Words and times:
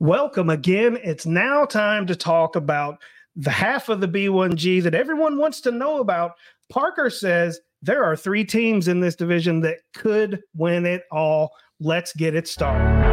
Welcome 0.00 0.48
again. 0.48 0.98
It's 1.04 1.26
now 1.26 1.66
time 1.66 2.06
to 2.06 2.16
talk 2.16 2.56
about 2.56 3.02
the 3.36 3.50
half 3.50 3.90
of 3.90 4.00
the 4.00 4.08
B1G 4.08 4.82
that 4.84 4.94
everyone 4.94 5.36
wants 5.36 5.60
to 5.60 5.70
know 5.70 6.00
about. 6.00 6.36
Parker 6.70 7.10
says 7.10 7.60
there 7.82 8.02
are 8.02 8.16
three 8.16 8.46
teams 8.46 8.88
in 8.88 9.00
this 9.00 9.14
division 9.14 9.60
that 9.60 9.80
could 9.92 10.40
win 10.56 10.86
it 10.86 11.02
all. 11.12 11.50
Let's 11.80 12.14
get 12.14 12.34
it 12.34 12.48
started. 12.48 13.09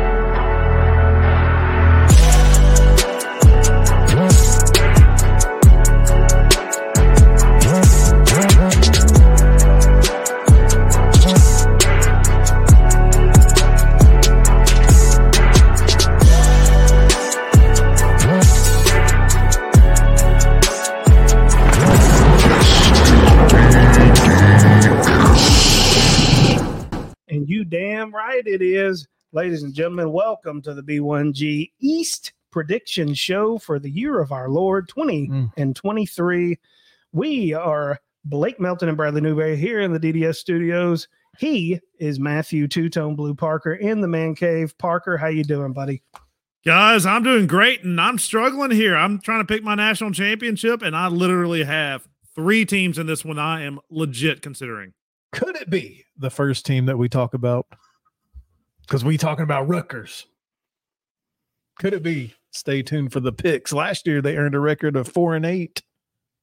Damn 27.97 28.13
right 28.13 28.45
it 28.45 28.61
is. 28.61 29.07
Ladies 29.33 29.63
and 29.63 29.73
gentlemen, 29.73 30.11
welcome 30.11 30.61
to 30.61 30.75
the 30.75 30.83
B1G 30.83 31.71
East 31.79 32.31
prediction 32.51 33.15
show 33.15 33.57
for 33.57 33.79
the 33.79 33.89
year 33.89 34.20
of 34.21 34.31
our 34.31 34.49
Lord 34.49 34.87
20 34.87 35.27
Mm. 35.29 35.51
and 35.57 35.75
23. 35.75 36.59
We 37.11 37.53
are 37.55 37.99
Blake 38.23 38.59
Melton 38.59 38.87
and 38.89 38.97
Bradley 38.97 39.21
Newberry 39.21 39.57
here 39.57 39.79
in 39.81 39.93
the 39.93 39.99
DDS 39.99 40.35
studios. 40.37 41.07
He 41.39 41.79
is 41.99 42.20
Matthew 42.20 42.67
Two 42.67 42.87
Tone 42.87 43.15
Blue 43.15 43.33
Parker 43.33 43.73
in 43.73 44.01
the 44.01 44.07
man 44.07 44.35
cave. 44.35 44.77
Parker, 44.77 45.17
how 45.17 45.25
you 45.27 45.43
doing, 45.43 45.73
buddy? 45.73 46.04
Guys, 46.63 47.04
I'm 47.04 47.23
doing 47.23 47.48
great 47.48 47.84
and 47.84 47.99
I'm 47.99 48.20
struggling 48.20 48.70
here. 48.70 48.95
I'm 48.95 49.20
trying 49.21 49.41
to 49.41 49.51
pick 49.51 49.63
my 49.63 49.73
national 49.73 50.11
championship, 50.11 50.84
and 50.84 50.95
I 50.95 51.07
literally 51.07 51.63
have 51.63 52.07
three 52.35 52.63
teams 52.63 52.99
in 52.99 53.07
this 53.07 53.26
one 53.26 53.39
I 53.39 53.63
am 53.63 53.79
legit 53.89 54.43
considering. 54.43 54.93
could 55.34 55.55
it 55.55 55.70
be 55.71 56.05
the 56.17 56.29
first 56.29 56.65
team 56.65 56.85
that 56.85 56.98
we 56.98 57.09
talk 57.09 57.34
about? 57.34 57.65
Because 58.88 59.04
we 59.04 59.18
talking 59.18 59.43
about 59.43 59.68
Rutgers. 59.68 60.27
Could 61.77 61.93
it 61.93 62.04
be? 62.04 62.34
Stay 62.52 62.82
tuned 62.82 63.12
for 63.12 63.20
the 63.20 63.34
picks. 63.34 63.74
Last 63.74 64.07
year 64.07 64.22
they 64.22 64.38
earned 64.38 64.56
a 64.56 64.59
record 64.59 64.96
of 64.96 65.07
four 65.07 65.35
and 65.35 65.46
eight, 65.46 65.84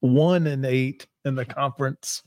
one 0.01 0.47
and 0.47 0.65
eight 0.65 1.07
in 1.25 1.35
the 1.35 1.47
conference. 1.47 2.23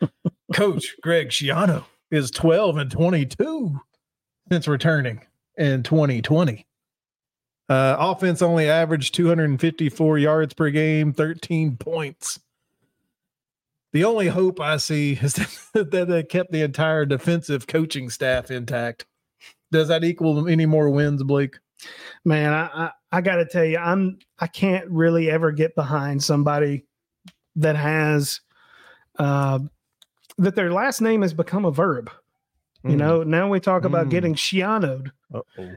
Coach 0.54 0.94
Greg 1.02 1.30
Schiano 1.30 1.84
is 2.10 2.30
12 2.30 2.76
and 2.76 2.90
22 2.90 3.80
since 4.50 4.68
returning 4.68 5.22
in 5.56 5.82
2020. 5.82 6.66
Uh, 7.68 7.96
offense 7.98 8.42
only 8.42 8.68
averaged 8.68 9.14
254 9.14 10.18
yards 10.18 10.52
per 10.52 10.68
game, 10.68 11.12
13 11.14 11.78
points. 11.78 12.38
The 13.92 14.04
only 14.04 14.28
hope 14.28 14.60
I 14.60 14.76
see 14.76 15.18
is 15.20 15.34
that, 15.34 15.90
that 15.90 16.08
they 16.08 16.22
kept 16.22 16.52
the 16.52 16.62
entire 16.62 17.06
defensive 17.06 17.66
coaching 17.66 18.10
staff 18.10 18.50
intact. 18.50 19.06
Does 19.72 19.88
that 19.88 20.04
equal 20.04 20.46
any 20.48 20.66
more 20.66 20.88
wins, 20.90 21.22
Blake? 21.24 21.58
Man, 22.24 22.52
I 22.52 22.66
I, 22.66 22.90
I 23.10 23.20
got 23.22 23.36
to 23.36 23.46
tell 23.46 23.64
you, 23.64 23.78
I'm 23.78 24.18
I 24.38 24.46
can't 24.46 24.88
really 24.88 25.28
ever 25.30 25.50
get 25.50 25.74
behind 25.74 26.22
somebody 26.22 26.84
that 27.56 27.74
has 27.74 28.40
uh, 29.18 29.58
that 30.38 30.54
their 30.54 30.72
last 30.72 31.00
name 31.00 31.22
has 31.22 31.34
become 31.34 31.64
a 31.64 31.72
verb. 31.72 32.10
You 32.84 32.96
Mm. 32.96 32.98
know, 32.98 33.22
now 33.22 33.48
we 33.48 33.60
talk 33.60 33.84
about 33.84 34.06
Mm. 34.08 34.10
getting 34.10 34.34
Schianoed, 34.34 35.10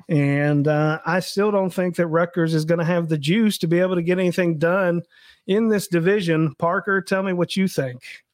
and 0.10 0.68
uh, 0.68 1.00
I 1.06 1.20
still 1.20 1.52
don't 1.52 1.74
think 1.74 1.96
that 1.98 2.08
Rutgers 2.08 2.54
is 2.54 2.66
going 2.66 2.80
to 2.80 2.86
have 2.86 3.10
the 3.10 3.18
juice 3.18 3.58
to 3.60 3.68
be 3.68 3.80
able 3.80 3.96
to 3.96 4.02
get 4.02 4.18
anything 4.20 4.58
done 4.58 5.04
in 5.48 5.70
this 5.70 5.88
division. 5.88 6.56
Parker, 6.56 7.02
tell 7.02 7.22
me 7.24 7.34
what 7.34 7.56
you 7.56 7.68
think. 7.68 8.25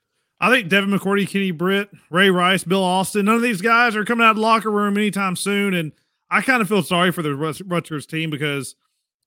I 0.42 0.50
think 0.50 0.70
Devin 0.70 0.90
McCourty, 0.90 1.30
Kenny 1.30 1.52
Britt, 1.52 1.90
Ray 2.10 2.32
Rice, 2.32 2.64
Bill 2.64 2.84
Austin, 2.84 3.26
none 3.26 3.36
of 3.36 3.44
these 3.44 3.62
guys 3.62 3.96
are 3.96 4.04
coming 4.04 4.26
out 4.26 4.32
of 4.32 4.36
the 4.38 4.42
locker 4.42 4.72
room 4.72 4.98
anytime 4.98 5.36
soon. 5.36 5.76
And 5.76 5.92
I 6.32 6.42
kind 6.42 6.64
of 6.64 6.68
feel 6.68 6.82
sorry 6.82 7.12
for 7.12 7.22
the 7.22 7.36
Rutgers 7.36 8.08
team 8.08 8.32
because 8.32 8.76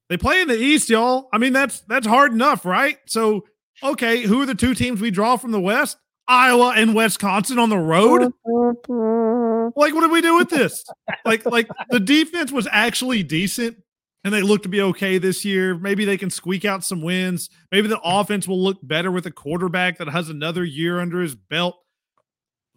they 0.09 0.17
play 0.17 0.41
in 0.41 0.49
the 0.49 0.59
East, 0.59 0.91
y'all. 0.91 1.29
I 1.33 1.39
mean, 1.39 1.53
that's 1.53 1.81
that's 1.83 2.07
hard 2.07 2.33
enough, 2.33 2.65
right? 2.65 2.99
So, 3.07 3.45
okay, 3.81 4.23
who 4.23 4.43
are 4.43 4.47
the 4.47 4.57
two 4.57 4.75
teams 4.75 5.01
we 5.01 5.13
draw 5.13 5.37
from 5.37 5.53
the 5.53 5.61
West? 5.61 5.99
Iowa 6.27 6.73
and 6.77 6.97
Wisconsin 6.97 7.59
on 7.59 7.71
the 7.71 7.79
road. 7.79 8.33
Like, 9.77 9.95
what 9.95 10.03
did 10.03 10.11
we 10.11 10.21
do 10.21 10.37
with 10.37 10.51
this? 10.51 10.85
Like, 11.25 11.47
like 11.47 11.69
the 11.89 11.99
defense 11.99 12.53
was 12.53 12.69
actually 12.71 13.23
decent 13.23 13.79
and 14.25 14.33
they 14.33 14.41
look 14.41 14.63
to 14.63 14.69
be 14.69 14.81
okay 14.81 15.19
this 15.19 15.45
year. 15.45 15.77
Maybe 15.77 16.07
they 16.07 16.17
can 16.17 16.31
squeak 16.31 16.65
out 16.65 16.83
some 16.83 17.03
wins. 17.03 17.51
Maybe 17.71 17.89
the 17.89 18.01
offense 18.03 18.49
will 18.49 18.63
look 18.63 18.79
better 18.83 19.11
with 19.11 19.27
a 19.27 19.31
quarterback 19.31 19.99
that 19.99 20.09
has 20.09 20.31
another 20.31 20.65
year 20.65 20.99
under 20.99 21.21
his 21.21 21.35
belt. 21.35 21.77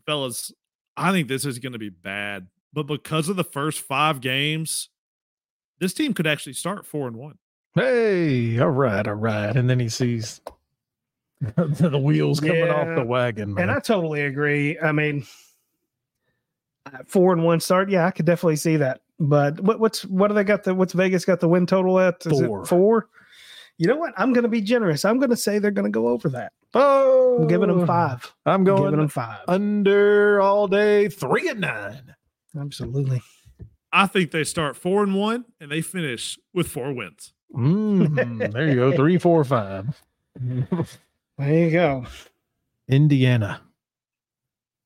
Fellas, 0.06 0.52
I 0.98 1.12
think 1.12 1.30
this 1.30 1.46
is 1.46 1.60
going 1.60 1.74
to 1.74 1.80
be 1.80 1.90
bad. 1.90 2.48
But 2.74 2.84
because 2.84 3.30
of 3.30 3.38
the 3.38 3.46
first 3.46 3.80
five 3.80 4.20
games, 4.20 4.90
this 5.80 5.94
team 5.94 6.14
could 6.14 6.28
actually 6.28 6.54
start 6.54 6.86
four 6.86 7.08
and 7.08 7.16
one. 7.16 7.38
Hey, 7.76 8.60
all 8.60 8.70
right, 8.70 9.08
all 9.08 9.14
right. 9.14 9.56
And 9.56 9.70
then 9.70 9.80
he 9.80 9.88
sees 9.88 10.42
the 11.56 11.98
wheels 11.98 12.40
coming 12.40 12.70
off 12.70 12.96
the 12.96 13.06
wagon. 13.06 13.54
Man. 13.54 13.64
And 13.64 13.72
I 13.72 13.80
totally 13.80 14.24
agree. 14.24 14.78
I 14.80 14.92
mean, 14.92 15.26
uh, 16.88 17.00
four 17.06 17.32
and 17.32 17.44
one 17.44 17.62
start. 17.62 17.90
Yeah, 17.90 18.06
I 18.06 18.12
could 18.12 18.26
definitely 18.26 18.58
see 18.58 18.78
that. 18.78 19.02
But 19.20 19.60
what, 19.62 19.80
what's 19.80 20.06
what 20.06 20.28
do 20.28 20.34
they 20.36 20.44
got? 20.44 20.64
The 20.64 20.76
what's 20.76 20.94
Vegas 20.94 21.26
got 21.26 21.40
the 21.40 21.48
win 21.48 21.66
total 21.66 22.00
at? 22.00 22.26
Is 22.26 22.40
Four. 22.40 22.62
it 22.64 22.68
four? 22.68 23.10
You 23.80 23.88
know 23.88 23.96
what? 23.96 24.14
I'm 24.18 24.34
going 24.34 24.44
to 24.44 24.50
be 24.50 24.62
generous. 24.62 25.06
I'm 25.06 25.18
going 25.20 25.30
to 25.30 25.36
say 25.38 25.60
they're 25.60 25.72
going 25.72 25.86
to 25.86 25.92
go 25.92 26.08
over 26.08 26.30
that. 26.30 26.52
oh, 26.74 27.38
I'm 27.42 27.48
giving 27.48 27.68
them 27.70 27.86
five. 27.86 28.34
I'm 28.46 28.54
I'm 28.56 28.64
going 28.64 28.84
giving 28.86 29.00
them 29.00 29.08
five. 29.08 29.42
under 29.48 30.42
all 30.42 30.68
day, 30.68 31.10
three 31.10 31.48
and 31.50 31.62
nine. 31.62 32.16
Absolutely. 32.60 33.22
I 33.92 34.08
think 34.08 34.32
they 34.32 34.44
start 34.44 34.76
four 34.76 35.04
and 35.04 35.16
one 35.16 35.46
and 35.62 35.72
they 35.72 35.82
finish 35.82 36.38
with 36.54 36.68
four 36.68 36.92
wins. 36.94 37.34
Mm, 37.56 38.52
there 38.52 38.68
you 38.68 38.76
go, 38.76 38.96
three, 38.96 39.18
four, 39.18 39.44
five. 39.44 40.02
There 41.40 41.54
you 41.54 41.70
go. 41.70 42.06
Indiana. 42.88 43.62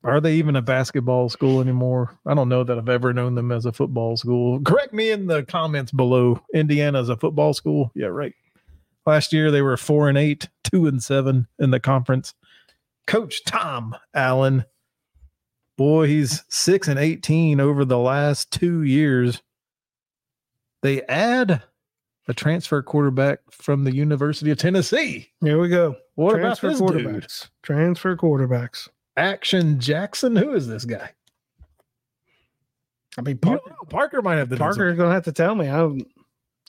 Are 0.03 0.19
they 0.19 0.35
even 0.35 0.56
a 0.56 0.62
basketball 0.62 1.29
school 1.29 1.62
anymore? 1.62 2.17
I 2.25 2.34
don't 2.34 2.50
know 2.50 2.63
that 2.63 2.78
I've 2.78 2.89
ever 2.89 3.13
known 3.13 3.35
them 3.35 3.51
as 3.51 3.66
a 3.66 3.72
football 3.72 4.17
school. 4.17 4.59
Correct 4.62 4.94
me 4.94 5.12
in 5.12 5.28
the 5.28 5.44
comments 5.44 5.91
below. 5.91 6.41
Indiana 6.53 7.00
is 7.01 7.09
a 7.09 7.17
football 7.17 7.53
school. 7.53 7.91
Yeah, 7.94 8.07
right. 8.07 8.34
Last 9.06 9.31
year 9.31 9.51
they 9.51 9.62
were 9.62 9.78
four 9.78 10.09
and 10.09 10.17
eight, 10.17 10.50
two 10.63 10.88
and 10.88 11.01
seven 11.01 11.47
in 11.59 11.69
the 11.69 11.79
conference. 11.79 12.34
Coach 13.06 13.44
Tom 13.45 13.95
Allen. 14.13 14.66
Boy, 15.78 16.07
he's 16.07 16.44
six 16.50 16.88
and 16.88 17.00
18 17.00 17.59
over 17.59 17.85
the 17.85 17.97
last 17.97 18.51
two 18.51 18.83
years. 18.83 19.41
They 20.81 21.01
add 21.03 21.63
a 22.28 22.33
transfer 22.33 22.81
quarterback 22.81 23.39
from 23.51 23.83
the 23.83 23.94
University 23.94 24.51
of 24.51 24.57
Tennessee. 24.57 25.31
Here 25.41 25.59
we 25.59 25.69
go. 25.69 25.95
What 26.16 26.35
Transfer 26.35 26.68
about 26.68 26.79
this 26.79 26.91
dude? 26.91 27.06
quarterbacks? 27.06 27.50
Transfer 27.63 28.16
quarterbacks. 28.16 28.89
Action 29.17 29.79
Jackson. 29.79 30.35
Who 30.35 30.53
is 30.53 30.67
this 30.67 30.85
guy? 30.85 31.11
I 33.17 33.22
mean, 33.22 33.38
Parker, 33.38 33.61
don't 33.67 33.72
know. 33.72 33.88
Parker 33.89 34.22
might 34.22 34.35
have 34.38 34.49
the 34.49 34.57
Parker's 34.57 34.95
going 34.97 35.09
to 35.09 35.13
have 35.13 35.25
to 35.25 35.31
tell 35.31 35.53
me. 35.55 35.67
I 35.67 35.77
don't, 35.77 36.07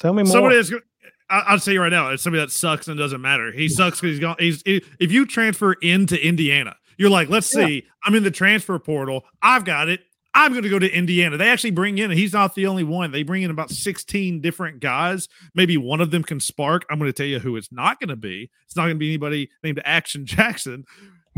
tell 0.00 0.12
me 0.12 0.22
more. 0.24 0.32
Somebody 0.32 0.56
that's 0.56 0.70
gonna- 0.70 0.82
I, 1.30 1.38
I'll 1.46 1.58
tell 1.58 1.72
you 1.72 1.80
right 1.80 1.88
now, 1.88 2.10
it's 2.10 2.22
somebody 2.22 2.42
that 2.44 2.50
sucks 2.50 2.88
and 2.88 2.98
doesn't 2.98 3.20
matter. 3.20 3.52
He 3.52 3.68
sucks 3.68 4.00
because 4.00 4.14
he's 4.14 4.20
gone. 4.20 4.36
He's 4.38 4.62
if 4.66 5.12
you 5.12 5.24
transfer 5.24 5.74
into 5.74 6.22
Indiana, 6.22 6.76
you're 6.98 7.10
like, 7.10 7.28
let's 7.28 7.54
Yeah. 7.54 7.66
see, 7.66 7.86
I'm 8.04 8.14
in 8.14 8.22
the 8.24 8.30
transfer 8.30 8.78
portal. 8.78 9.24
I've 9.40 9.64
got 9.64 9.88
it. 9.88 10.00
I'm 10.34 10.52
going 10.52 10.64
to 10.64 10.68
go 10.70 10.78
to 10.78 10.90
Indiana. 10.90 11.36
They 11.36 11.48
actually 11.48 11.70
bring 11.72 11.98
in, 11.98 12.10
he's 12.10 12.32
not 12.32 12.54
the 12.54 12.66
only 12.66 12.84
one. 12.84 13.12
They 13.12 13.22
bring 13.22 13.42
in 13.42 13.50
about 13.50 13.70
16 13.70 14.40
different 14.40 14.80
guys. 14.80 15.28
Maybe 15.54 15.76
one 15.76 16.00
of 16.00 16.10
them 16.10 16.22
can 16.22 16.40
spark. 16.40 16.84
I'm 16.90 16.98
going 16.98 17.08
to 17.10 17.12
tell 17.12 17.26
you 17.26 17.38
who 17.38 17.54
it's 17.56 17.70
not 17.70 18.00
going 18.00 18.08
to 18.08 18.16
be. 18.16 18.50
It's 18.64 18.74
not 18.74 18.84
going 18.84 18.96
to 18.96 18.98
be 18.98 19.08
anybody 19.10 19.50
named 19.62 19.80
Action 19.84 20.24
Jackson. 20.26 20.84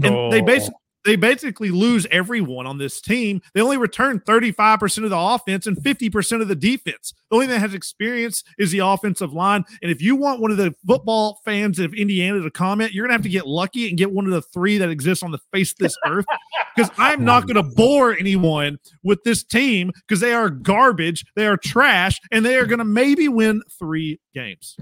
And 0.02 0.32
they 0.32 0.40
Oh. 0.40 0.44
basically 0.44 0.74
they 1.04 1.16
basically 1.16 1.70
lose 1.70 2.06
everyone 2.10 2.66
on 2.66 2.78
this 2.78 3.00
team. 3.00 3.42
They 3.52 3.60
only 3.60 3.76
return 3.76 4.20
35% 4.20 5.04
of 5.04 5.10
the 5.10 5.18
offense 5.18 5.66
and 5.66 5.76
50% 5.76 6.40
of 6.40 6.48
the 6.48 6.54
defense. 6.54 7.12
The 7.30 7.36
only 7.36 7.46
thing 7.46 7.54
that 7.54 7.60
has 7.60 7.74
experience 7.74 8.42
is 8.58 8.70
the 8.70 8.78
offensive 8.80 9.32
line. 9.32 9.64
And 9.82 9.90
if 9.90 10.00
you 10.00 10.16
want 10.16 10.40
one 10.40 10.50
of 10.50 10.56
the 10.56 10.74
football 10.86 11.40
fans 11.44 11.78
of 11.78 11.94
Indiana 11.94 12.40
to 12.40 12.50
comment, 12.50 12.92
you're 12.92 13.04
gonna 13.04 13.14
have 13.14 13.22
to 13.22 13.28
get 13.28 13.46
lucky 13.46 13.88
and 13.88 13.98
get 13.98 14.12
one 14.12 14.24
of 14.24 14.32
the 14.32 14.42
three 14.42 14.78
that 14.78 14.88
exists 14.88 15.22
on 15.22 15.30
the 15.30 15.38
face 15.52 15.72
of 15.72 15.78
this 15.78 15.96
earth. 16.06 16.26
Because 16.74 16.90
I'm 16.98 17.24
not 17.24 17.46
gonna 17.46 17.62
bore 17.62 18.16
anyone 18.16 18.78
with 19.02 19.22
this 19.24 19.44
team 19.44 19.92
because 20.06 20.20
they 20.20 20.32
are 20.32 20.48
garbage, 20.48 21.24
they 21.36 21.46
are 21.46 21.56
trash, 21.56 22.20
and 22.30 22.44
they 22.44 22.56
are 22.56 22.66
gonna 22.66 22.84
maybe 22.84 23.28
win 23.28 23.62
three 23.78 24.20
games. 24.34 24.76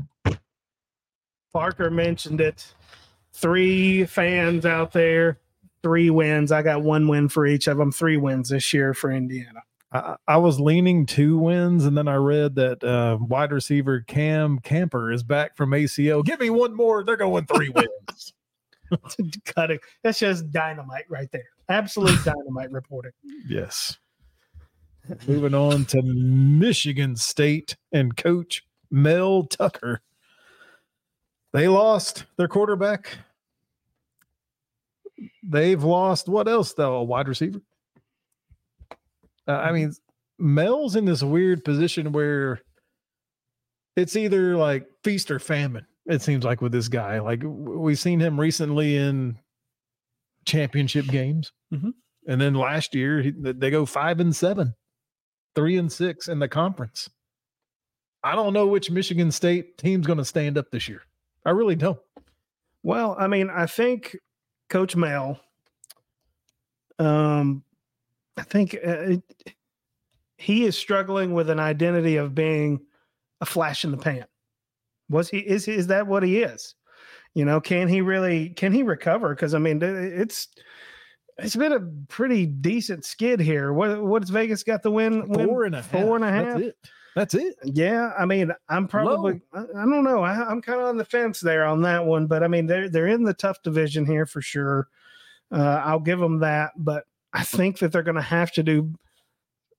Parker 1.52 1.90
mentioned 1.90 2.40
it. 2.40 2.72
Three 3.34 4.04
fans 4.04 4.66
out 4.66 4.92
there, 4.92 5.38
three 5.82 6.10
wins. 6.10 6.52
I 6.52 6.62
got 6.62 6.82
one 6.82 7.08
win 7.08 7.28
for 7.28 7.46
each 7.46 7.66
of 7.66 7.78
them. 7.78 7.92
Three 7.92 8.16
wins 8.16 8.48
this 8.48 8.72
year 8.72 8.94
for 8.94 9.10
Indiana. 9.10 9.60
I, 9.92 10.16
I 10.26 10.36
was 10.38 10.58
leaning 10.58 11.06
two 11.06 11.38
wins, 11.38 11.84
and 11.84 11.96
then 11.96 12.08
I 12.08 12.14
read 12.14 12.54
that 12.56 12.82
uh, 12.82 13.18
wide 13.20 13.52
receiver 13.52 14.00
Cam 14.00 14.58
Camper 14.60 15.12
is 15.12 15.22
back 15.22 15.56
from 15.56 15.70
ACL. 15.70 16.24
Give 16.24 16.40
me 16.40 16.50
one 16.50 16.74
more. 16.74 17.04
They're 17.04 17.16
going 17.16 17.46
three 17.46 17.68
wins. 17.74 18.32
Cut 19.44 19.70
it. 19.70 19.80
That's 20.02 20.18
just 20.18 20.50
dynamite 20.50 21.04
right 21.08 21.30
there. 21.32 21.48
Absolute 21.68 22.18
dynamite 22.24 22.70
reporting. 22.70 23.12
Yes. 23.46 23.98
Moving 25.26 25.54
on 25.54 25.84
to 25.86 26.02
Michigan 26.02 27.16
State 27.16 27.76
and 27.92 28.16
coach 28.16 28.64
Mel 28.90 29.44
Tucker. 29.44 30.00
They 31.52 31.68
lost 31.68 32.24
their 32.36 32.48
quarterback. 32.48 33.18
They've 35.42 35.82
lost 35.82 36.28
what 36.28 36.48
else 36.48 36.72
though? 36.74 36.94
A 36.96 37.04
wide 37.04 37.28
receiver. 37.28 37.60
Uh, 39.46 39.52
I 39.52 39.72
mean, 39.72 39.92
Mel's 40.38 40.96
in 40.96 41.04
this 41.04 41.22
weird 41.22 41.64
position 41.64 42.12
where 42.12 42.60
it's 43.96 44.16
either 44.16 44.56
like 44.56 44.86
feast 45.04 45.30
or 45.30 45.38
famine. 45.38 45.86
It 46.06 46.22
seems 46.22 46.44
like 46.44 46.60
with 46.60 46.72
this 46.72 46.88
guy, 46.88 47.20
like 47.20 47.40
we've 47.44 47.98
seen 47.98 48.20
him 48.20 48.38
recently 48.38 48.96
in 48.96 49.38
championship 50.44 51.06
games, 51.06 51.52
Mhm. 51.72 51.92
and 52.26 52.40
then 52.40 52.54
last 52.54 52.94
year 52.94 53.22
he, 53.22 53.30
they 53.30 53.70
go 53.70 53.86
five 53.86 54.18
and 54.18 54.34
seven, 54.34 54.74
three 55.54 55.76
and 55.76 55.92
six 55.92 56.26
in 56.28 56.38
the 56.40 56.48
conference. 56.48 57.08
I 58.24 58.34
don't 58.34 58.52
know 58.52 58.66
which 58.66 58.90
Michigan 58.90 59.30
State 59.30 59.78
team's 59.78 60.06
going 60.06 60.18
to 60.18 60.24
stand 60.24 60.58
up 60.58 60.70
this 60.70 60.88
year. 60.88 61.02
I 61.44 61.50
really 61.50 61.76
don't. 61.76 61.98
Well, 62.82 63.14
I 63.18 63.26
mean, 63.28 63.50
I 63.50 63.66
think 63.66 64.16
Coach 64.72 64.96
Mel, 64.96 65.38
um, 66.98 67.62
I 68.38 68.42
think 68.42 68.74
uh, 68.74 68.78
it, 68.88 69.22
he 70.38 70.64
is 70.64 70.78
struggling 70.78 71.34
with 71.34 71.50
an 71.50 71.60
identity 71.60 72.16
of 72.16 72.34
being 72.34 72.80
a 73.42 73.44
flash 73.44 73.84
in 73.84 73.90
the 73.90 73.98
pan. 73.98 74.24
Was 75.10 75.28
he? 75.28 75.40
Is 75.40 75.68
is 75.68 75.88
that 75.88 76.06
what 76.06 76.22
he 76.22 76.38
is? 76.38 76.74
You 77.34 77.44
know, 77.44 77.60
can 77.60 77.86
he 77.86 78.00
really? 78.00 78.48
Can 78.48 78.72
he 78.72 78.82
recover? 78.82 79.34
Because 79.34 79.52
I 79.52 79.58
mean, 79.58 79.82
it's 79.82 80.48
it's 81.36 81.54
been 81.54 81.72
a 81.72 81.80
pretty 82.08 82.46
decent 82.46 83.04
skid 83.04 83.40
here. 83.40 83.74
What 83.74 84.02
what's 84.02 84.30
Vegas 84.30 84.62
got 84.62 84.82
the 84.82 84.90
win? 84.90 85.26
Four 85.26 85.36
win? 85.36 85.48
Four 85.48 85.64
and 85.66 85.74
a 85.74 85.82
half. 85.82 85.90
four 85.90 86.16
and 86.16 86.24
a 86.24 86.30
half? 86.30 86.62
That's 87.14 87.34
it. 87.34 87.56
Yeah, 87.64 88.12
I 88.18 88.24
mean, 88.24 88.52
I'm 88.68 88.88
probably 88.88 89.42
I, 89.52 89.60
I 89.60 89.84
don't 89.84 90.04
know. 90.04 90.22
I, 90.22 90.48
I'm 90.48 90.62
kind 90.62 90.80
of 90.80 90.86
on 90.86 90.96
the 90.96 91.04
fence 91.04 91.40
there 91.40 91.64
on 91.64 91.82
that 91.82 92.04
one, 92.04 92.26
but 92.26 92.42
I 92.42 92.48
mean, 92.48 92.66
they're 92.66 92.88
they're 92.88 93.08
in 93.08 93.24
the 93.24 93.34
tough 93.34 93.62
division 93.62 94.06
here 94.06 94.26
for 94.26 94.40
sure. 94.40 94.88
Uh, 95.50 95.82
I'll 95.84 96.00
give 96.00 96.18
them 96.18 96.38
that, 96.40 96.72
but 96.76 97.04
I 97.34 97.44
think 97.44 97.78
that 97.78 97.92
they're 97.92 98.02
going 98.02 98.14
to 98.14 98.22
have 98.22 98.52
to 98.52 98.62
do 98.62 98.94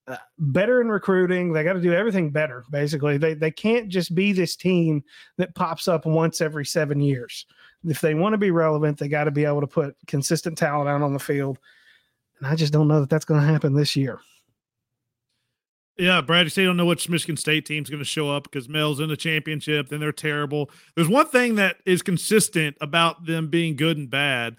uh, 0.07 0.17
better 0.37 0.81
in 0.81 0.89
recruiting. 0.89 1.53
They 1.53 1.63
got 1.63 1.73
to 1.73 1.81
do 1.81 1.93
everything 1.93 2.29
better. 2.29 2.65
Basically, 2.69 3.17
they 3.17 3.33
they 3.33 3.51
can't 3.51 3.89
just 3.89 4.13
be 4.13 4.31
this 4.31 4.55
team 4.55 5.03
that 5.37 5.55
pops 5.55 5.87
up 5.87 6.05
once 6.05 6.41
every 6.41 6.65
seven 6.65 7.01
years. 7.01 7.45
If 7.85 8.01
they 8.01 8.13
want 8.13 8.33
to 8.33 8.37
be 8.37 8.51
relevant, 8.51 8.97
they 8.99 9.07
got 9.07 9.25
to 9.25 9.31
be 9.31 9.45
able 9.45 9.61
to 9.61 9.67
put 9.67 9.95
consistent 10.07 10.57
talent 10.57 10.89
out 10.89 11.01
on 11.01 11.13
the 11.13 11.19
field. 11.19 11.57
And 12.37 12.47
I 12.47 12.55
just 12.55 12.73
don't 12.73 12.87
know 12.87 12.99
that 12.99 13.09
that's 13.09 13.25
going 13.25 13.41
to 13.41 13.47
happen 13.47 13.73
this 13.73 13.95
year. 13.95 14.19
Yeah, 15.97 16.21
Brad, 16.21 16.45
you 16.45 16.49
say 16.49 16.63
you 16.63 16.67
don't 16.67 16.77
know 16.77 16.87
which 16.87 17.07
Michigan 17.07 17.37
State 17.37 17.65
team's 17.67 17.89
going 17.89 17.99
to 17.99 18.05
show 18.05 18.31
up 18.31 18.43
because 18.43 18.67
Mel's 18.67 18.99
in 18.99 19.09
the 19.09 19.17
championship, 19.17 19.89
then 19.89 19.99
they're 19.99 20.11
terrible. 20.11 20.71
There's 20.95 21.07
one 21.07 21.27
thing 21.27 21.55
that 21.55 21.77
is 21.85 22.01
consistent 22.01 22.75
about 22.81 23.25
them 23.27 23.47
being 23.49 23.75
good 23.75 23.97
and 23.97 24.09
bad. 24.09 24.57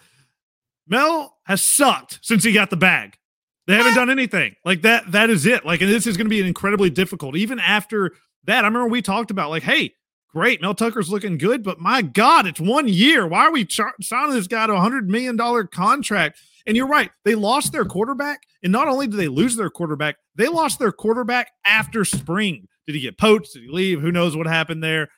Mel 0.86 1.38
has 1.46 1.60
sucked 1.60 2.20
since 2.22 2.44
he 2.44 2.52
got 2.52 2.70
the 2.70 2.76
bag. 2.76 3.18
They 3.66 3.74
haven't 3.74 3.94
done 3.94 4.10
anything. 4.10 4.54
Like 4.64 4.82
that, 4.82 5.10
that 5.10 5.30
is 5.30 5.46
it. 5.46 5.64
Like, 5.64 5.80
and 5.80 5.90
this 5.90 6.06
is 6.06 6.16
going 6.16 6.26
to 6.26 6.30
be 6.30 6.46
incredibly 6.46 6.90
difficult. 6.90 7.34
Even 7.34 7.58
after 7.58 8.12
that, 8.44 8.64
I 8.64 8.68
remember 8.68 8.88
we 8.88 9.02
talked 9.02 9.30
about, 9.30 9.50
like, 9.50 9.62
hey, 9.62 9.94
great, 10.28 10.60
Mel 10.60 10.74
Tucker's 10.74 11.10
looking 11.10 11.38
good, 11.38 11.64
but 11.64 11.80
my 11.80 12.02
God, 12.02 12.46
it's 12.46 12.60
one 12.60 12.86
year. 12.86 13.26
Why 13.26 13.46
are 13.46 13.52
we 13.52 13.66
signing 13.68 14.34
this 14.34 14.46
guy 14.46 14.66
to 14.66 14.74
a 14.74 14.78
$100 14.78 15.06
million 15.06 15.36
contract? 15.68 16.38
And 16.66 16.76
you're 16.76 16.88
right. 16.88 17.10
They 17.24 17.34
lost 17.34 17.72
their 17.72 17.84
quarterback. 17.84 18.40
And 18.62 18.72
not 18.72 18.88
only 18.88 19.06
did 19.06 19.16
they 19.16 19.28
lose 19.28 19.56
their 19.56 19.70
quarterback, 19.70 20.16
they 20.34 20.48
lost 20.48 20.78
their 20.78 20.92
quarterback 20.92 21.50
after 21.66 22.04
spring. 22.04 22.68
Did 22.86 22.94
he 22.94 23.00
get 23.00 23.18
poached? 23.18 23.52
Did 23.52 23.64
he 23.64 23.68
leave? 23.68 24.00
Who 24.00 24.12
knows 24.12 24.36
what 24.36 24.46
happened 24.46 24.82
there? 24.82 25.08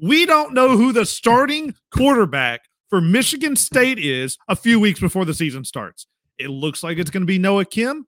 We 0.00 0.26
don't 0.26 0.52
know 0.52 0.76
who 0.76 0.92
the 0.92 1.06
starting 1.06 1.74
quarterback 1.90 2.62
for 2.90 3.00
Michigan 3.00 3.56
State 3.56 3.98
is 3.98 4.36
a 4.48 4.56
few 4.56 4.78
weeks 4.78 5.00
before 5.00 5.24
the 5.24 5.34
season 5.34 5.64
starts. 5.64 6.06
It 6.38 6.48
looks 6.48 6.82
like 6.82 6.98
it's 6.98 7.10
going 7.10 7.22
to 7.22 7.26
be 7.26 7.38
Noah 7.38 7.64
Kim. 7.64 8.06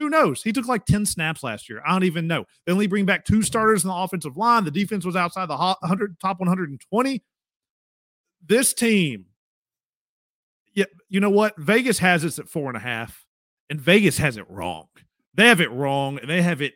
Who 0.00 0.08
knows? 0.08 0.42
He 0.42 0.52
took 0.52 0.66
like 0.66 0.86
10 0.86 1.06
snaps 1.06 1.42
last 1.42 1.68
year. 1.68 1.82
I 1.86 1.92
don't 1.92 2.04
even 2.04 2.26
know. 2.26 2.44
They 2.66 2.72
only 2.72 2.86
bring 2.86 3.06
back 3.06 3.24
two 3.24 3.42
starters 3.42 3.84
in 3.84 3.88
the 3.88 3.94
offensive 3.94 4.36
line. 4.36 4.64
The 4.64 4.70
defense 4.70 5.04
was 5.04 5.14
outside 5.14 5.46
the 5.46 5.56
100, 5.56 6.18
top 6.20 6.40
120. 6.40 7.22
This 8.46 8.74
team, 8.74 9.26
yeah, 10.74 10.84
you 11.08 11.20
know 11.20 11.30
what? 11.30 11.56
Vegas 11.56 11.98
has 12.00 12.24
us 12.24 12.38
at 12.38 12.48
four 12.48 12.68
and 12.68 12.76
a 12.76 12.80
half, 12.80 13.24
and 13.70 13.80
Vegas 13.80 14.18
has 14.18 14.36
it 14.36 14.48
wrong. 14.50 14.86
They 15.34 15.46
have 15.48 15.60
it 15.60 15.70
wrong, 15.70 16.18
and 16.18 16.28
they 16.28 16.42
have 16.42 16.60
it. 16.60 16.74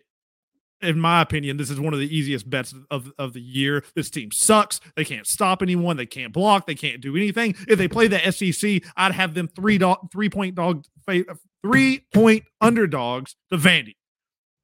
In 0.81 1.01
my 1.01 1.21
opinion, 1.21 1.57
this 1.57 1.71
is 1.71 1.81
one 1.81 1.93
of 1.93 1.99
the 1.99 2.17
easiest 2.17 2.49
bets 2.49 2.73
of, 2.89 3.13
of 3.19 3.33
the 3.33 3.41
year. 3.41 3.83
This 3.97 4.11
team 4.11 4.31
sucks. 4.31 4.81
They 4.95 5.05
can't 5.05 5.27
stop 5.27 5.61
anyone. 5.61 5.97
They 5.97 6.07
can't 6.07 6.33
block. 6.33 6.69
They 6.69 6.77
can't 6.77 7.01
do 7.01 7.17
anything. 7.17 7.57
If 7.67 7.79
they 7.79 7.89
play 7.89 8.07
the 8.07 8.31
SEC, 8.31 8.83
I'd 8.97 9.11
have 9.11 9.35
them 9.35 9.49
three 9.49 9.79
dog, 9.79 10.13
three 10.13 10.31
point 10.31 10.55
dog, 10.55 10.85
three 11.65 12.05
point 12.15 12.45
underdogs 12.61 13.35
to 13.51 13.59
Vandy. 13.59 13.97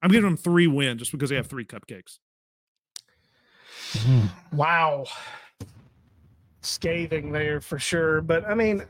I'm 0.02 0.10
giving 0.10 0.30
them 0.30 0.36
three 0.36 0.68
wins 0.68 1.00
just 1.00 1.10
because 1.10 1.30
they 1.30 1.36
have 1.36 1.48
three 1.48 1.64
cupcakes. 1.64 2.18
Wow. 4.52 5.06
Scathing 6.60 7.32
there 7.32 7.60
for 7.60 7.78
sure. 7.78 8.20
But 8.20 8.44
I 8.44 8.54
mean, 8.54 8.84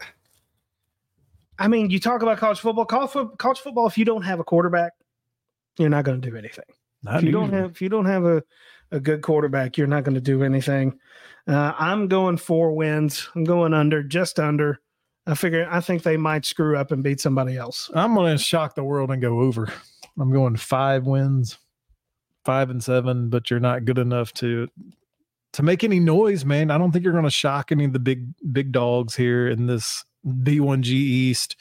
I 1.58 1.68
mean, 1.68 1.90
you 1.90 2.00
talk 2.00 2.22
about 2.22 2.38
college 2.38 2.60
football. 2.60 2.84
College, 2.84 3.60
football, 3.60 3.86
if 3.86 3.96
you 3.96 4.04
don't 4.04 4.22
have 4.22 4.40
a 4.40 4.44
quarterback, 4.44 4.92
you're 5.78 5.88
not 5.88 6.04
going 6.04 6.20
to 6.20 6.30
do 6.30 6.36
anything. 6.36 6.64
Not 7.02 7.18
if 7.18 7.24
you 7.24 7.32
don't 7.32 7.52
have 7.52 7.70
if 7.70 7.82
you 7.82 7.88
don't 7.88 8.06
have 8.06 8.24
a, 8.24 8.42
a 8.90 9.00
good 9.00 9.22
quarterback, 9.22 9.76
you're 9.76 9.86
not 9.86 10.04
going 10.04 10.14
to 10.14 10.20
do 10.20 10.42
anything. 10.42 10.98
Uh, 11.46 11.72
I'm 11.78 12.08
going 12.08 12.38
four 12.38 12.72
wins. 12.72 13.28
I'm 13.34 13.44
going 13.44 13.74
under, 13.74 14.02
just 14.02 14.38
under. 14.38 14.80
I 15.26 15.34
figure 15.34 15.68
I 15.70 15.80
think 15.80 16.02
they 16.02 16.16
might 16.16 16.44
screw 16.44 16.76
up 16.76 16.92
and 16.92 17.02
beat 17.02 17.20
somebody 17.20 17.56
else. 17.56 17.90
I'm 17.94 18.14
going 18.14 18.36
to 18.36 18.42
shock 18.42 18.74
the 18.74 18.84
world 18.84 19.10
and 19.10 19.22
go 19.22 19.40
over. 19.40 19.72
I'm 20.18 20.32
going 20.32 20.56
five 20.56 21.06
wins, 21.06 21.58
five 22.44 22.70
and 22.70 22.82
seven, 22.82 23.28
but 23.28 23.50
you're 23.50 23.60
not 23.60 23.84
good 23.84 23.98
enough 23.98 24.32
to 24.34 24.68
to 25.52 25.62
make 25.62 25.84
any 25.84 26.00
noise, 26.00 26.44
man. 26.44 26.70
I 26.70 26.78
don't 26.78 26.90
think 26.90 27.04
you're 27.04 27.12
going 27.12 27.24
to 27.24 27.30
shock 27.30 27.70
any 27.70 27.84
of 27.84 27.92
the 27.92 27.98
big 27.98 28.26
big 28.52 28.72
dogs 28.72 29.14
here 29.14 29.48
in 29.48 29.66
this 29.66 30.04
B1G 30.26 30.86
East. 30.86 31.56